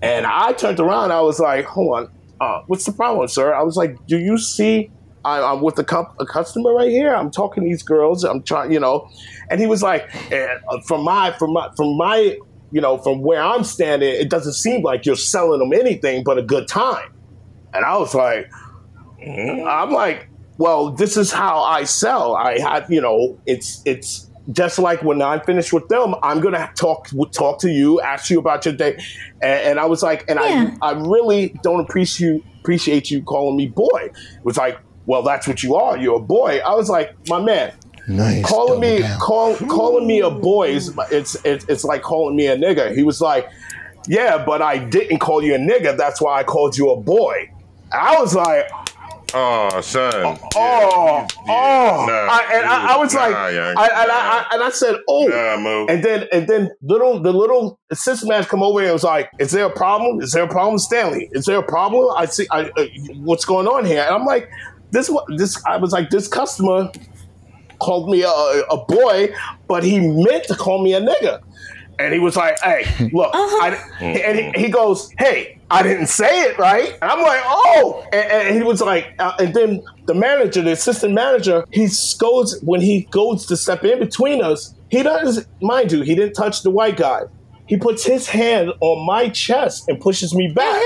[0.00, 1.10] And I turned around.
[1.10, 2.10] I was like, "Hold on,
[2.40, 4.90] uh, what's the problem, sir?" I was like, "Do you see?
[5.24, 7.12] I, I'm with a, comp- a customer right here.
[7.14, 8.22] I'm talking to these girls.
[8.22, 9.10] I'm trying, you know."
[9.50, 10.46] And he was like, eh,
[10.86, 12.38] "From my, from my, from my,
[12.70, 16.38] you know, from where I'm standing, it doesn't seem like you're selling them anything but
[16.38, 17.12] a good time."
[17.74, 18.48] And I was like,
[19.24, 19.66] Mm-hmm.
[19.66, 22.34] I'm like, well, this is how I sell.
[22.36, 26.70] I have, you know, it's it's just like when I'm finished with them, I'm gonna
[26.74, 28.96] talk talk to you, ask you about your day,
[29.42, 30.74] and, and I was like, and Yeah.
[30.82, 34.10] I I really don't appreciate appreciate you calling me boy.
[34.12, 35.96] It was like, well, that's what you are.
[35.96, 36.58] You're a boy.
[36.66, 37.72] I was like, my man,
[38.08, 38.44] Nice.
[38.44, 39.20] calling me double down.
[39.20, 42.94] call, calling me a boy is it's, it's it's like calling me a nigga.
[42.94, 43.48] He was like,
[44.06, 45.96] yeah, but I didn't call you a nigga.
[45.96, 47.50] That's why I called you a boy.
[47.92, 48.68] I was like,
[49.34, 50.38] Oh, son.
[50.56, 53.76] oh, oh, I, and I, I was nah, like, young.
[53.76, 57.32] I, and, I, I, and I said, oh, Nah, and then and then little the
[57.32, 60.22] little assistant man come over and was like, "Is there a problem?
[60.22, 61.28] Is there a problem, Stanley?
[61.32, 62.14] Is there a problem?
[62.16, 62.46] I see.
[62.50, 64.48] I, uh, what's going on here?" And I'm like,
[64.92, 66.90] "This one- this." I was like, "This customer
[67.80, 69.34] called me a, a boy,
[69.66, 71.42] but he meant to call me a nigga."
[71.98, 76.42] And he was like, "Hey, look," I, and he, he goes, "Hey." I didn't say
[76.42, 76.96] it right.
[77.02, 78.04] And I'm like, oh.
[78.12, 81.88] And, and he was like, uh, and then the manager, the assistant manager, he
[82.18, 86.34] goes, when he goes to step in between us, he doesn't, mind you, he didn't
[86.34, 87.22] touch the white guy.
[87.66, 90.82] He puts his hand on my chest and pushes me back.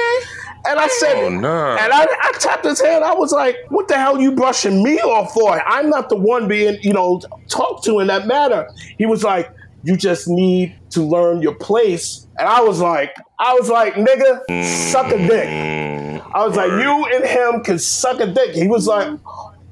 [0.67, 1.77] And I said, Oh, no.
[1.77, 3.05] and I, I tapped his hand.
[3.05, 5.61] I was like, what the hell you brushing me off for?
[5.69, 8.69] I'm not the one being, you know, talked to in that matter.
[8.99, 9.53] He was like,
[9.85, 12.27] you just need to learn your place.
[12.39, 15.49] And I was like, I was like, nigga, suck a dick.
[15.49, 16.31] Mm.
[16.35, 18.55] I was like, you and him can suck a dick.
[18.55, 19.19] He was like,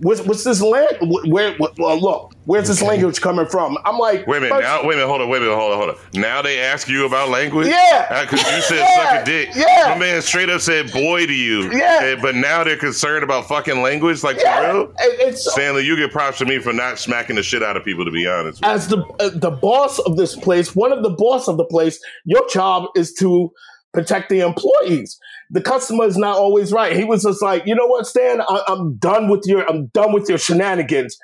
[0.00, 0.96] what's, what's this land?
[1.00, 3.78] Where, where, well, look, where's this language coming from?
[3.84, 4.60] I'm like, Wait a minute.
[4.60, 5.06] Now, wait a minute.
[5.06, 5.28] Hold on.
[5.28, 5.56] Wait a minute.
[5.56, 5.78] Hold on.
[5.78, 6.20] Hold on.
[6.20, 7.68] Now they ask you about language.
[7.68, 8.22] Yeah.
[8.22, 8.94] Because you said Yeah.
[9.12, 9.48] suck a dick.
[9.54, 9.86] Yeah.
[9.94, 11.70] My man straight up said boy to you.
[11.72, 12.04] Yeah.
[12.04, 14.22] And- but now they're concerned about fucking language.
[14.22, 14.70] Like Yeah.
[14.72, 14.94] for real.
[14.98, 17.84] It- it's- Stanley, you get props to me for not smacking the shit out of
[17.84, 18.04] people.
[18.04, 18.64] To be honest.
[18.64, 22.00] as the uh, the boss of this place, one of the boss of the place,
[22.24, 23.52] your job is to
[23.92, 25.18] protect the employees.
[25.50, 26.96] The customer is not always right.
[26.96, 30.12] He was just like, you know what, Stan, I, I'm done with your I'm done
[30.12, 31.16] with your shenanigans.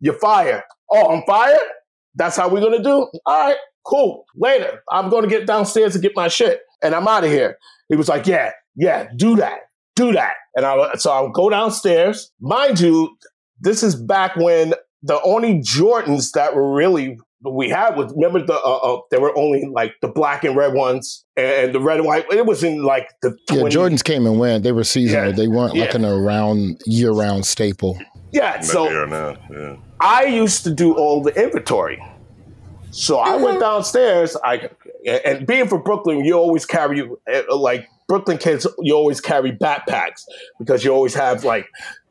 [0.00, 0.62] You're fired.
[0.90, 1.58] Oh, I'm fired.
[2.14, 3.08] That's how we're gonna do.
[3.26, 4.24] All right, cool.
[4.34, 7.58] Later, I'm gonna get downstairs and get my shit, and I'm out of here.
[7.88, 9.60] He was like, yeah, yeah, do that,
[9.94, 10.34] do that.
[10.54, 12.32] And I so I'll go downstairs.
[12.40, 13.16] Mind you,
[13.60, 18.54] this is back when the only Jordans that were really we had was remember the
[18.54, 22.06] uh, uh, there were only like the black and red ones and the red and
[22.06, 22.24] white.
[22.32, 24.64] It was in like the Yeah, Jordans came and went.
[24.64, 25.26] They were seasonal.
[25.30, 25.32] Yeah.
[25.36, 25.96] They weren't like Yeah.
[25.96, 27.98] an around year round staple.
[28.32, 29.36] Yeah, Like so they are now.
[29.50, 29.76] Yeah.
[30.00, 32.02] I used to do all the inventory.
[32.90, 34.36] So I went downstairs.
[34.42, 34.70] I
[35.24, 38.66] and being from Brooklyn, you always carry uh, like Brooklyn kids.
[38.80, 40.24] You always carry backpacks
[40.58, 41.66] because you always have like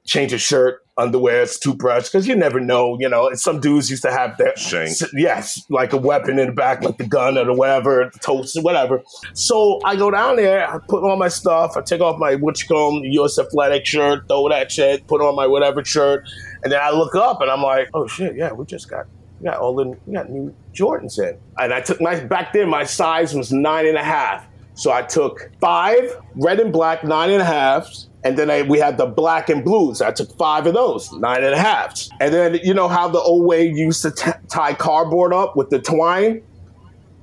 [0.06, 2.06] change of shirt, underwear, it's toothbrush.
[2.06, 2.98] Because you never know.
[3.00, 4.98] You know, some dudes used to have their Shank.
[5.14, 8.58] yes, like a weapon in the back, like the gun or the whatever, the toast,
[8.62, 9.04] whatever.
[9.34, 13.24] So I go down there, I put on my stuff, I take off my you
[13.24, 16.28] US Athletic shirt, throw that shit, put on my whatever shirt,
[16.64, 19.06] and then I look up and I'm like, oh shit, yeah, we just got
[19.40, 22.70] we got all the we got new Jordans in, and I took my back then
[22.70, 27.32] my size was nine and a half, so I took five red and black nine
[27.32, 28.10] and a halves.
[28.26, 30.02] And then I, we had the black and blues.
[30.02, 31.62] I took five of those, nine and a half.
[31.62, 32.10] and a halves.
[32.20, 35.70] And then you know how the old way used to t- tie cardboard up with
[35.70, 36.42] the twine.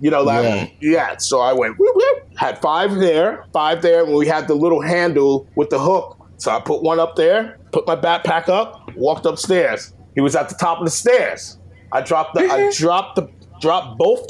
[0.00, 1.16] You know that, yeah.
[1.18, 4.80] So I went, whoop, whoop, had five there, five there, and we had the little
[4.80, 6.18] handle with the hook.
[6.38, 9.94] So I put one up there, put my backpack up, walked upstairs.
[10.14, 11.58] He was at the top of the stairs.
[11.92, 12.82] I dropped the, I mm-hmm.
[12.82, 13.28] dropped the,
[13.60, 14.26] dropped both,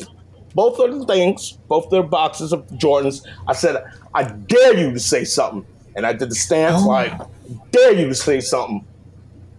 [0.54, 3.26] both of the things, both the boxes of Jordans.
[3.46, 3.82] I said,
[4.14, 5.66] I dare you to say something,
[5.96, 7.12] and I did the stance oh like,
[7.70, 8.86] dare you to say something.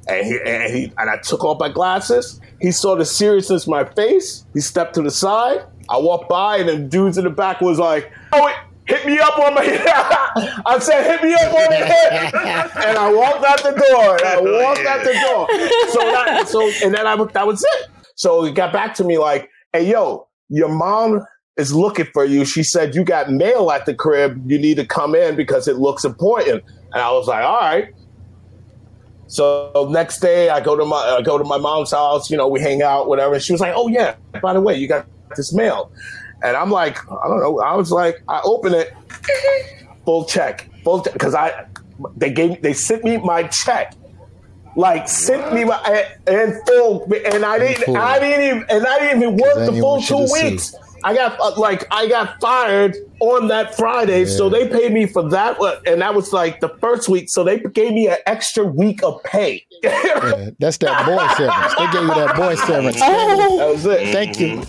[0.07, 2.41] And he, and he and I took off my glasses.
[2.59, 4.45] He saw the seriousness in my face.
[4.53, 5.65] He stepped to the side.
[5.89, 8.55] I walked by, and then dudes in the back was like, "Oh, it
[8.85, 9.81] hit me up on my." head."
[10.65, 14.17] I said, "Hit me up on the head," and I walked out the door.
[14.17, 15.47] And I walked out the door.
[15.89, 17.89] So that, so and then I that was it.
[18.15, 21.25] So he got back to me like, "Hey, yo, your mom."
[21.55, 22.45] Is looking for you.
[22.45, 24.49] She said you got mail at the crib.
[24.49, 26.63] You need to come in because it looks important.
[26.91, 27.93] And I was like, all right.
[29.27, 32.29] So next day, I go to my I go to my mom's house.
[32.29, 33.35] You know, we hang out, whatever.
[33.35, 35.91] And she was like, "Oh yeah, by the way, you got this mail."
[36.43, 37.59] And I'm like, I don't know.
[37.59, 38.93] I was like, I open it,
[40.05, 41.13] full check, full check.
[41.13, 41.65] because I
[42.15, 43.95] they gave they sent me my check,
[44.75, 47.95] like sent me my and full, and I didn't.
[47.95, 50.71] I didn't even and I didn't even work the full two weeks.
[50.71, 50.77] see.
[51.03, 51.19] Weeks.
[51.19, 55.27] I got uh, like I got fired on that Friday, so they paid me for
[55.29, 57.29] that, and that was like the first week.
[57.29, 59.65] So they gave me an extra week of pay.
[59.81, 61.75] Yeah, that's that boy severance.
[61.75, 62.99] They gave you that boy severance.
[62.99, 64.11] that was it.
[64.13, 64.63] Thank you,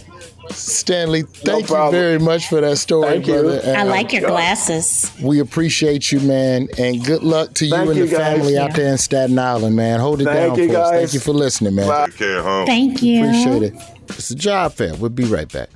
[0.50, 1.22] Stanley.
[1.22, 3.34] Thank you very much for that story, Thank you.
[3.40, 3.74] brother.
[3.76, 5.10] I like your glasses.
[5.22, 8.70] We appreciate you, man, and good luck to you Thank and you, the family guys.
[8.70, 10.00] out there in Staten Island, man.
[10.00, 10.90] Hold it Thank down you, for us.
[10.90, 12.06] Thank you for listening, man.
[12.06, 12.66] Take care, home.
[12.66, 13.24] Thank you.
[13.24, 13.74] Appreciate it.
[14.10, 14.94] It's a job fair.
[14.94, 15.70] We'll be right back.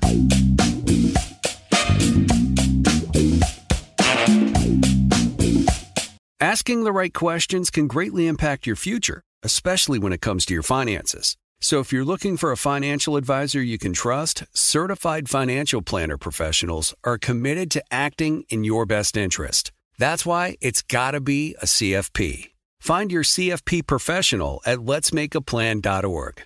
[6.40, 10.62] Asking the right questions can greatly impact your future, especially when it comes to your
[10.62, 11.36] finances.
[11.60, 16.94] So if you're looking for a financial advisor you can trust, certified financial planner professionals
[17.02, 19.72] are committed to acting in your best interest.
[19.98, 22.50] That's why it's got to be a CFP.
[22.78, 26.42] Find your CFP professional at letsmakeaplan.org.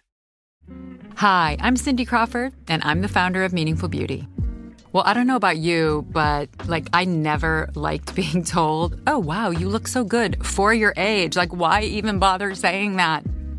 [1.17, 4.27] Hi, I'm Cindy Crawford, and I'm the founder of Meaningful Beauty.
[4.93, 9.51] Well, I don't know about you, but like, I never liked being told, oh, wow,
[9.51, 11.37] you look so good for your age.
[11.37, 13.25] Like, why even bother saying that?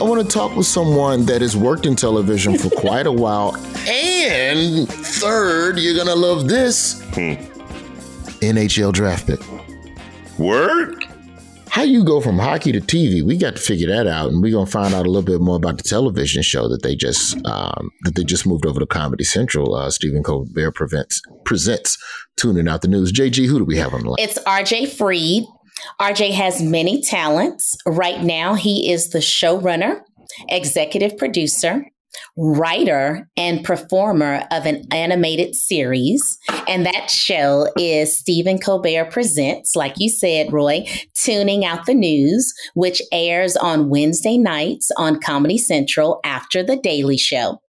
[0.00, 3.54] I want to talk with someone that has worked in television for quite a while.
[3.88, 7.00] And third, you're going to love this
[8.40, 9.40] NHL draft pick.
[10.36, 11.04] Word?
[11.68, 13.22] How you go from hockey to TV?
[13.24, 15.56] We got to figure that out, and we're gonna find out a little bit more
[15.56, 19.24] about the television show that they just um, that they just moved over to Comedy
[19.24, 19.74] Central.
[19.74, 21.98] Uh, Stephen Colbert prevents, presents
[22.36, 23.10] tuning out the news.
[23.12, 24.16] JG, who do we have on the line?
[24.20, 25.46] It's RJ Fried.
[26.00, 27.76] RJ has many talents.
[27.86, 30.00] Right now, he is the showrunner,
[30.48, 31.84] executive producer,
[32.36, 36.38] writer, and performer of an animated series.
[36.68, 42.52] And that show is Stephen Colbert Presents, like you said, Roy, Tuning Out the News,
[42.74, 47.60] which airs on Wednesday nights on Comedy Central after The Daily Show.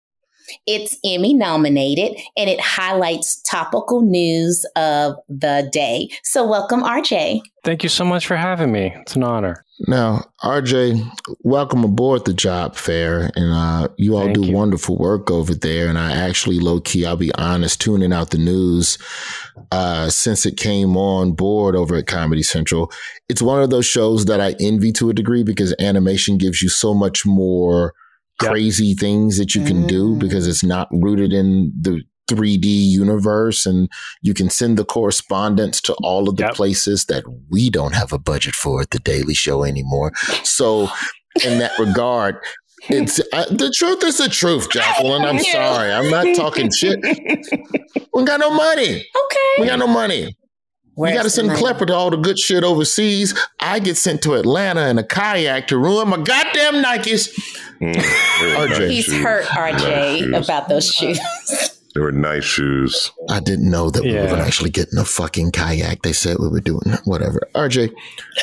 [0.66, 6.08] It's Emmy nominated and it highlights topical news of the day.
[6.22, 7.40] So, welcome, RJ.
[7.64, 8.92] Thank you so much for having me.
[8.94, 9.64] It's an honor.
[9.88, 11.04] Now, RJ,
[11.42, 13.30] welcome aboard the job fair.
[13.34, 14.52] And uh, you all Thank do you.
[14.52, 15.88] wonderful work over there.
[15.88, 18.98] And I actually, low key, I'll be honest, tuning out the news
[19.72, 22.92] uh, since it came on board over at Comedy Central.
[23.28, 26.68] It's one of those shows that I envy to a degree because animation gives you
[26.68, 27.94] so much more
[28.40, 33.88] crazy things that you can do because it's not rooted in the 3D universe and
[34.22, 38.18] you can send the correspondence to all of the places that we don't have a
[38.18, 40.12] budget for at the Daily Show anymore.
[40.42, 40.88] So,
[41.44, 42.36] in that regard,
[42.88, 45.22] it's uh, the truth is the truth, Jacqueline.
[45.22, 45.92] I'm sorry.
[45.92, 47.00] I'm not talking shit.
[48.14, 49.06] We got no money.
[49.24, 49.60] Okay.
[49.60, 50.36] We got no money.
[50.94, 51.58] Where's you got to send money?
[51.58, 53.34] Klepper to all the good shit overseas.
[53.60, 57.28] I get sent to Atlanta in a kayak to ruin my goddamn Nikes.
[57.80, 58.90] Mm, RJ.
[58.90, 61.18] He's hurt, RJ, about those shoes.
[61.94, 63.12] They were nice shoes.
[63.30, 64.26] I didn't know that we were Yeah.
[64.26, 66.02] going to actually get in a fucking kayak.
[66.02, 67.40] They said we were doing whatever.
[67.54, 67.92] RJ,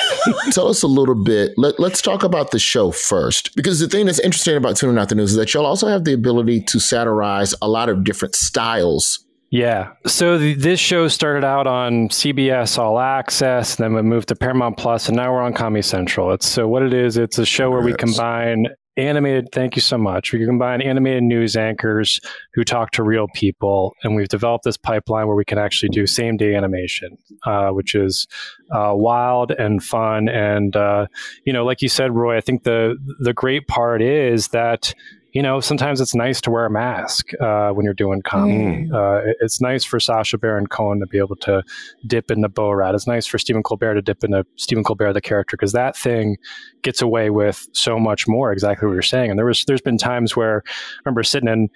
[0.52, 1.52] tell us a little bit.
[1.58, 3.54] Let, let's talk about the show first.
[3.56, 6.06] Because the thing that's interesting about Tuning Out the News is that y'all also have
[6.06, 9.26] the ability to satirize a lot of different styles.
[9.50, 9.92] Yeah.
[10.08, 14.78] So th- this show started out on CBS All Access, then we moved to Paramount
[14.78, 16.32] Plus, and now we're on Comedy Central.
[16.32, 17.18] It's so what it is.
[17.18, 18.68] It's a show where we combine
[18.98, 19.50] animated.
[19.52, 20.34] Thank you so much.
[20.34, 22.20] We combine animated news anchors
[22.54, 26.06] who talk to real people, and we've developed this pipeline where we can actually do
[26.06, 28.28] same day animation, uh, which is
[28.72, 30.30] uh, wild and fun.
[30.30, 31.08] And uh,
[31.46, 34.94] you know, like you said, Roy, I think the the great part is that
[35.34, 38.90] you know, sometimes it's nice to wear a mask uh, when you're doing comedy.
[38.94, 41.64] Uh, it- it's nice for Sacha Baron Cohen to be able to
[42.06, 42.94] dip into Borat.
[42.94, 46.38] It's nice for Stephen Colbert to dip into Stephen Colbert, the character, because that thing
[46.82, 48.52] gets away with so much more.
[48.52, 49.30] Exactly what you're saying.
[49.30, 50.72] And there was, there's been times where I
[51.06, 51.70] remember sitting in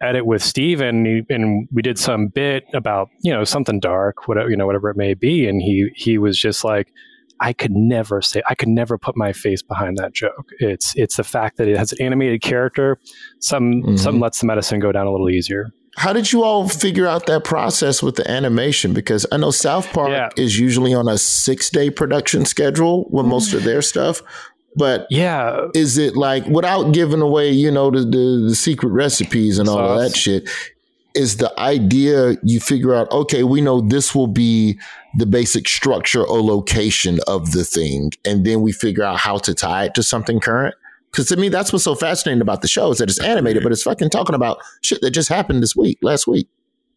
[0.00, 4.26] edit with Stephen and, he- and we did some bit about you know something dark,
[4.26, 6.92] whatever you know, whatever it may be, and he he was just like.
[7.40, 10.50] I could never say I could never put my face behind that joke.
[10.58, 12.98] It's it's the fact that it has an animated character.
[13.40, 14.22] Some some mm-hmm.
[14.22, 15.72] lets the medicine go down a little easier.
[15.96, 18.94] How did you all figure out that process with the animation?
[18.94, 23.52] Because I know South Park is usually on a six day production schedule with most
[23.52, 24.22] of their stuff.
[24.74, 29.58] But yeah, is it like without giving away, you know, the the, the secret recipes
[29.58, 30.48] and all of that shit?
[31.14, 33.10] Is the idea you figure out?
[33.10, 34.78] Okay, we know this will be
[35.18, 39.54] the basic structure or location of the thing, and then we figure out how to
[39.54, 40.74] tie it to something current.
[41.10, 43.70] Because to me, that's what's so fascinating about the show is that it's animated, but
[43.72, 46.48] it's fucking talking about shit that just happened this week, last week.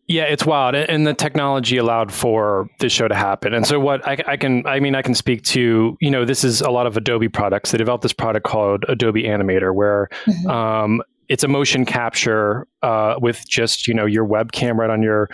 [0.08, 3.54] Yeah, it's wild, and- and the technology allowed for this show to happen.
[3.56, 6.44] And so, what I, I can, I mean, I can speak to, you know, this
[6.46, 7.72] is a lot of Adobe products.
[7.72, 10.08] They developed this product called Adobe Animator, where
[10.48, 15.30] um, it's a motion capture uh, with just, you know, your webcam right on your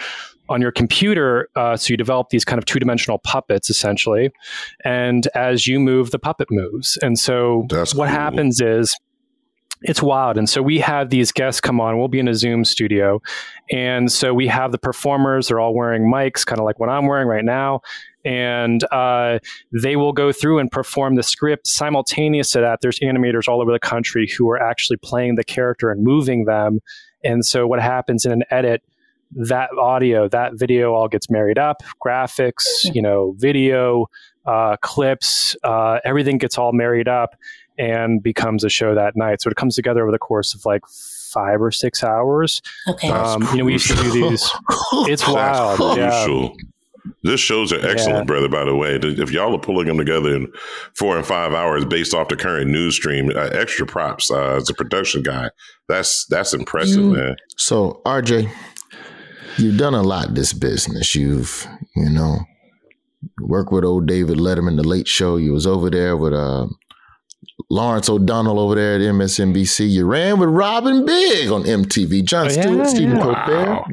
[0.49, 1.49] on your computer.
[1.55, 4.31] Uh, so you develop these kind of two dimensional puppets, essentially,
[4.83, 6.97] and as you move, the puppet moves.
[7.01, 7.65] And so,
[7.95, 8.95] what happens is
[9.81, 10.37] it's wild.
[10.37, 11.97] And so we have these guests come on.
[11.97, 13.21] We'll be in a Zoom studio.
[13.71, 15.47] And so we have the performers.
[15.47, 17.81] They're all wearing mics, kind of like what I'm wearing right now.
[18.23, 19.39] And uh,
[19.81, 21.65] they will go through and perform the script.
[21.65, 25.89] Simultaneous to that, there's animators all over the country who are actually playing the character
[25.89, 26.79] and moving them.
[27.23, 28.83] And so what happens in an edit,
[29.31, 34.07] that audio, that video all gets married up, graphics, you know, video,
[34.45, 37.35] uh, clips, uh, everything gets all married up
[37.81, 39.41] and becomes a show that night.
[39.41, 40.83] So it comes together over the course of like
[41.33, 42.61] five or six hours.
[42.87, 43.09] Okay.
[43.09, 44.49] Um, you know, we used to do these.
[45.11, 45.97] It's wild.
[45.97, 46.49] Yeah.
[47.23, 48.23] This shows are excellent, Yeah.
[48.25, 48.47] brother.
[48.47, 50.51] By the way, if y'all are pulling them together in
[50.95, 54.69] four and five hours based off the current news stream, uh, extra props uh, as
[54.69, 55.49] a production guy.
[55.87, 57.35] That's that's impressive, You- man.
[57.57, 58.51] So, RJ,
[59.57, 61.15] you've done a lot this business.
[61.15, 61.65] You've,
[61.95, 62.37] you know,
[63.39, 65.37] worked with old David Letterman, the Late Show.
[65.37, 66.67] You was over there with uh,
[67.71, 69.89] Lawrence O'Donnell over there at MSNBC.
[69.89, 72.25] You ran with Rob and Big on MTV.
[72.25, 73.23] John Oh, yeah, Stewart, Stephen yeah.
[73.23, 73.83] Colbert,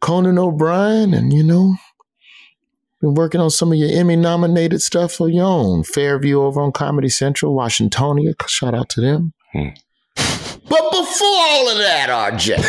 [0.00, 1.74] Conan O'Brien, and you know,
[3.00, 5.82] been working on some of your Emmy nominated stuff for your own.
[5.82, 8.34] Fairview over on Comedy Central, Washingtonia.
[8.48, 9.32] Shout out to them.
[9.52, 9.70] Hmm.
[10.68, 12.62] But before all of that, RJ,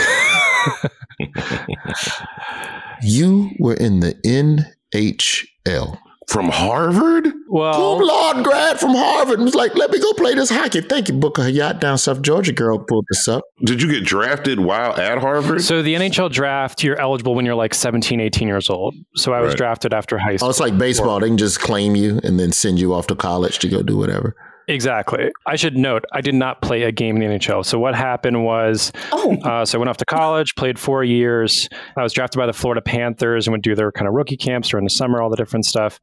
[3.03, 5.99] you were in the NHL.
[6.38, 7.33] From Harvard?
[7.49, 10.81] Well, Cum laude grad from Harvard was like, let me go play this hockey.
[10.81, 13.43] Thank you, Booker Hayat down South Georgia girl pulled this up.
[13.63, 15.63] Did you get drafted while at Harvard?
[15.63, 18.93] So the NHL draft, you're eligible when you're like 17, 18 years old.
[19.15, 19.57] So I was Right.
[19.57, 20.45] drafted after high school.
[20.45, 21.19] Oh, it's like baseball.
[21.19, 23.97] They can just claim you and then send you off to college to go do
[23.97, 24.35] whatever.
[24.70, 25.32] Exactly.
[25.45, 27.65] I should note I did not play a game in the NHL.
[27.65, 31.70] So what happened was, uh, so I went off to college, played four years.
[31.95, 34.70] I was drafted by the Florida Panthers and would do their kind of rookie camps
[34.70, 36.01] during the summer, all the different stuff.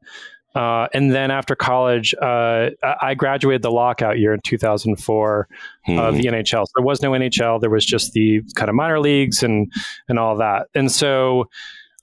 [0.55, 2.69] Uh, and then after college, uh,
[3.01, 5.47] I graduated the lockout year in 2004
[5.89, 6.65] of the NHL.
[6.65, 7.59] So there was no NHL.
[7.59, 9.71] There was just the kind of minor leagues and
[10.07, 10.67] and all that.
[10.73, 11.49] And so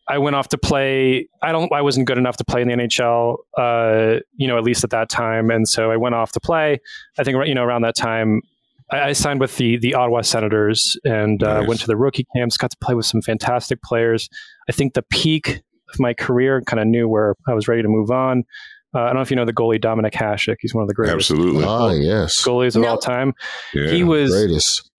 [0.08, 1.28] I went off to play.
[1.42, 1.72] I don't.
[1.72, 3.36] I wasn't good enough to play in the NHL.
[3.56, 5.50] Uh, you know, at least at that time.
[5.50, 6.80] And so I went off to play.
[7.18, 8.42] I think you know around that time.
[8.90, 12.56] I I signed with the the Ottawa Senators and uh, went to the rookie camps.
[12.56, 14.28] Got to play with some fantastic players.
[14.68, 17.88] I think the peak of my career kind of knew where I was ready to
[17.88, 18.44] move on.
[18.94, 20.56] Uh, I don't know if you know the goalie Dominik Hasek.
[20.60, 21.64] He's one of the greatest Absolutely.
[21.64, 22.42] Oh, yes.
[22.44, 23.32] goalies of all time.
[23.72, 23.90] Yeah.
[23.90, 24.90] He was Greatest.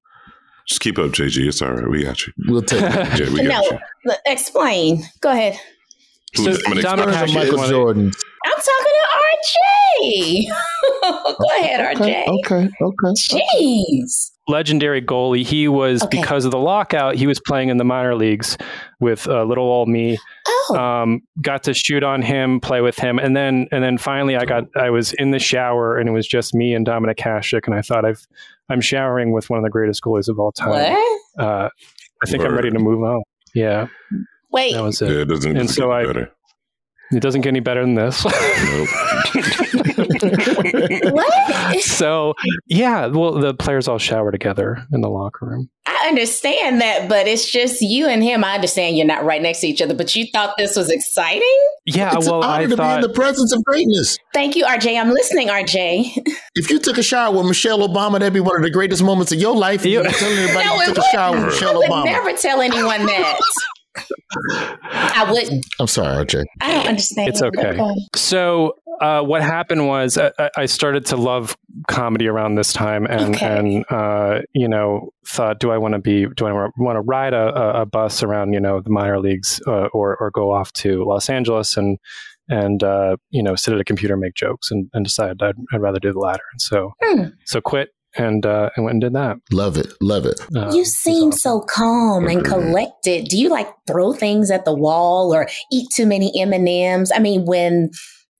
[0.67, 1.47] Just keep up, JG.
[1.47, 1.89] It's all right.
[1.89, 2.33] We got you.
[2.47, 3.19] We'll take it.
[3.19, 4.13] Yeah, we got no, you.
[4.25, 5.03] explain.
[5.21, 5.59] Go ahead.
[6.35, 7.27] Who's Dominik Dominik Hasek?
[7.27, 8.11] Hasek Michael is one of the- Jordan.
[8.45, 9.07] I'm talking to
[10.03, 10.45] RJ.
[11.39, 12.27] Go ahead, RJ.
[12.27, 13.13] Okay, okay.
[13.61, 14.31] Jeez.
[14.49, 15.45] legendary goalie.
[15.45, 16.19] He was Okay.
[16.19, 17.15] because of the lockout.
[17.15, 18.57] He was playing in the minor leagues
[18.99, 20.17] with uh, little old me.
[20.47, 20.75] Oh.
[20.77, 24.43] Um, got to shoot on him, play with him, and then and then finally, I
[24.45, 27.75] got I was in the shower, and it was just me and Dominik Hasek, and
[27.75, 28.25] I thought I've
[28.69, 30.69] I'm showering with one of the greatest goalies of all time.
[30.69, 31.19] What?
[31.45, 31.69] Uh,
[32.23, 33.21] I think I'm ready to move on.
[33.53, 33.87] Yeah,
[34.51, 34.73] Wait.
[34.73, 35.09] that was it.
[35.09, 36.31] Yeah, it doesn't, And so get I- better.
[37.15, 38.25] It doesn't get any better than this.
[40.23, 41.81] What?
[41.81, 42.33] so
[42.67, 45.69] yeah, well, the players all shower together in the locker room.
[45.85, 48.43] I understand that, but it's just you and him.
[48.43, 51.69] I understand you're not right next to each other, but you thought this was exciting?
[51.85, 54.17] Yeah, It's well, an honor I to be thought in the presence of greatness.
[54.33, 54.99] Thank you, RJ.
[54.99, 56.23] I'm listening, RJ.
[56.55, 59.31] If you took a shower with Michelle Obama, that'd be one of the greatest moments
[59.31, 59.85] of your life.
[59.85, 61.63] You, you telling everybody No, you it took a shower with wouldn't.
[61.63, 62.05] I Michelle would Obama.
[62.05, 63.39] never tell anyone that.
[64.85, 65.65] I wouldn't.
[65.79, 66.43] I'm sorry, RJ.
[66.61, 67.29] I don't understand.
[67.29, 67.79] It's okay.
[68.15, 71.55] So uh, what happened was I, I- I started to love
[71.87, 73.45] comedy around this time, and Okay.
[73.45, 76.25] and uh, you know thought, do I want to be?
[76.35, 79.61] Do I want to ride a, a- a bus around you know the minor leagues,
[79.67, 81.97] uh, or or go off to Los Angeles and
[82.49, 85.55] and uh, you know sit at a computer and make jokes, and, and decided I'd,
[85.73, 87.23] I'd rather do the latter, and so Hmm.
[87.45, 89.37] so quit and uh, and went and did that.
[89.51, 89.87] Love it.
[90.01, 90.39] Love it.
[90.55, 93.25] Uh, You seem so calm and collected.
[93.29, 97.11] Do you like throw things at the wall or eat too many M and M's?
[97.13, 97.89] I mean, when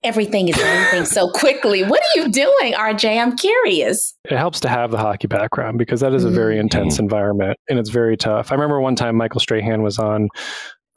[0.03, 3.17] everything is moving so quickly, what are you doing, RJ?
[3.21, 4.13] I'm curious.
[4.29, 7.79] it helps to have the hockey background because that is a very intense environment and
[7.79, 8.51] it's very tough.
[8.51, 10.27] I remember one time Michael Strahan was on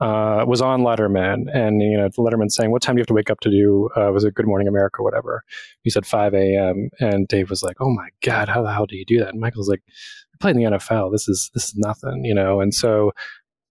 [0.01, 3.15] uh, was on Letterman and you know Letterman saying, "What time do you have to
[3.15, 5.43] wake up to do?" Uh, was it Good Morning America or whatever?
[5.83, 6.91] He said 5 a.m.
[7.01, 9.41] and Dave was like, "Oh my god, how the hell do you do that?" And
[9.41, 11.13] Michael's like, "I played in the NFL.
[11.13, 12.61] This is this is nothing," you know.
[12.61, 13.13] And so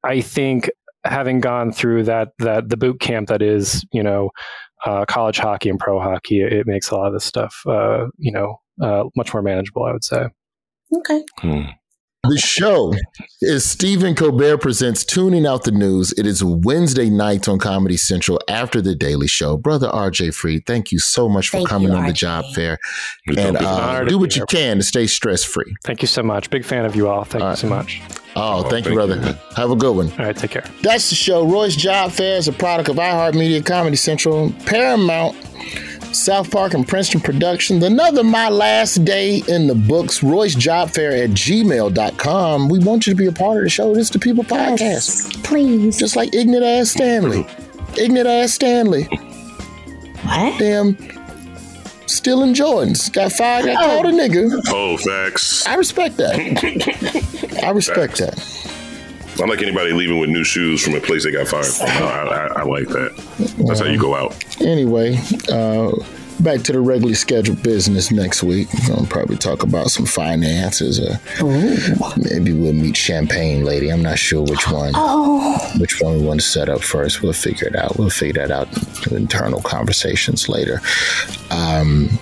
[0.03, 0.69] I think
[1.03, 4.32] having gone through that that the boot camp that is you know
[4.86, 8.32] uh, college hockey and pro hockey, it makes a lot of this stuff uh, you
[8.32, 9.84] know uh, much more manageable.
[9.84, 10.26] I would say.
[10.93, 11.23] Okay.
[12.28, 12.93] The show
[13.41, 16.11] is Stephen Colbert Presents Tooning Out the News.
[16.13, 19.57] It is Wednesday nights on Comedy Central after the Daily Show.
[19.57, 22.80] Brother RJ Fried, thank you so much for Thank coming you, on the job fair.
[23.26, 25.76] It's And uh, do what you can to stay stress free.
[25.84, 26.49] Thank you so much.
[26.49, 27.26] Big fan of you all.
[27.26, 28.01] Thank you so much.
[28.36, 29.38] Oh, thank, you, brother.
[29.55, 30.11] Have a good one.
[30.11, 30.65] All right, take care.
[30.82, 31.45] That's the show.
[31.45, 35.36] Roy's Job Fair is a product of iHeartMedia Comedy Central, Paramount,
[36.16, 37.84] South Park, and Princeton Productions.
[37.84, 42.70] Another My Last Day in the Books, Roy's Job Fair at gmail.com.
[42.70, 43.93] We want you to be a part of the show.
[43.93, 45.43] This is the People Podcast.
[45.43, 45.97] please.
[45.97, 47.45] Just like Ignorant Ass Stanley.
[47.97, 49.03] Ignorant Ass Stanley.
[50.24, 50.59] What?
[50.59, 50.97] Damn
[52.07, 53.11] stealing Jordans.
[53.11, 53.88] Got fired, got oh.
[53.88, 54.61] called a nigga.
[54.70, 55.66] Oh, facts.
[55.68, 57.59] I respect that.
[57.63, 58.74] I respect that.
[59.41, 61.88] I like anybody leaving with new shoes from a place they got fired from.
[61.88, 63.15] I, I, I like that.
[63.67, 64.33] That's how you go out.
[64.61, 65.17] Anyway,
[65.51, 65.91] uh,
[66.39, 68.69] back to the regularly scheduled business next week.
[68.73, 70.99] We're gonna probably talk about some finances.
[70.99, 71.51] Or
[72.17, 73.91] maybe we'll meet Champagne Lady.
[73.91, 74.93] I'm not sure which one.
[74.95, 75.73] Oh.
[75.79, 77.21] Which one we want to set up first.
[77.21, 77.97] We'll figure it out.
[77.97, 78.67] We'll figure that out
[79.07, 80.81] in internal conversations later.
[81.51, 82.19] Um,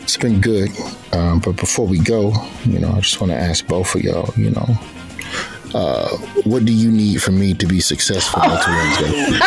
[0.00, 0.70] it's been good.
[1.12, 2.32] Um, but before we go,
[2.64, 4.78] you know, I just want to ask both of y'all, you know,
[5.74, 6.08] uh,
[6.44, 9.38] what do you need from me to be successful next Wednesday?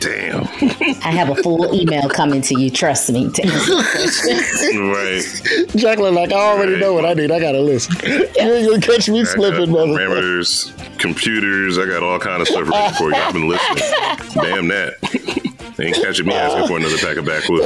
[0.00, 0.44] Damn.
[1.02, 2.70] I have a full email coming to you.
[2.70, 3.28] Trust me.
[3.30, 4.90] To answer the question.
[4.90, 5.76] right.
[5.76, 7.30] Jacqueline, like I already know what I need.
[7.32, 7.96] I gotta listen.
[8.08, 9.92] You ain't gonna catch me slipping, brother.
[9.94, 11.78] Parameters, computers.
[11.78, 13.16] I got all kind of stuff ready for you.
[13.16, 13.82] I've been listening.
[14.34, 14.94] Damn that.
[15.76, 17.64] They ain't catching me asking for another pack of backwoods.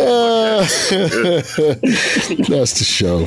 [2.48, 3.26] That's the show.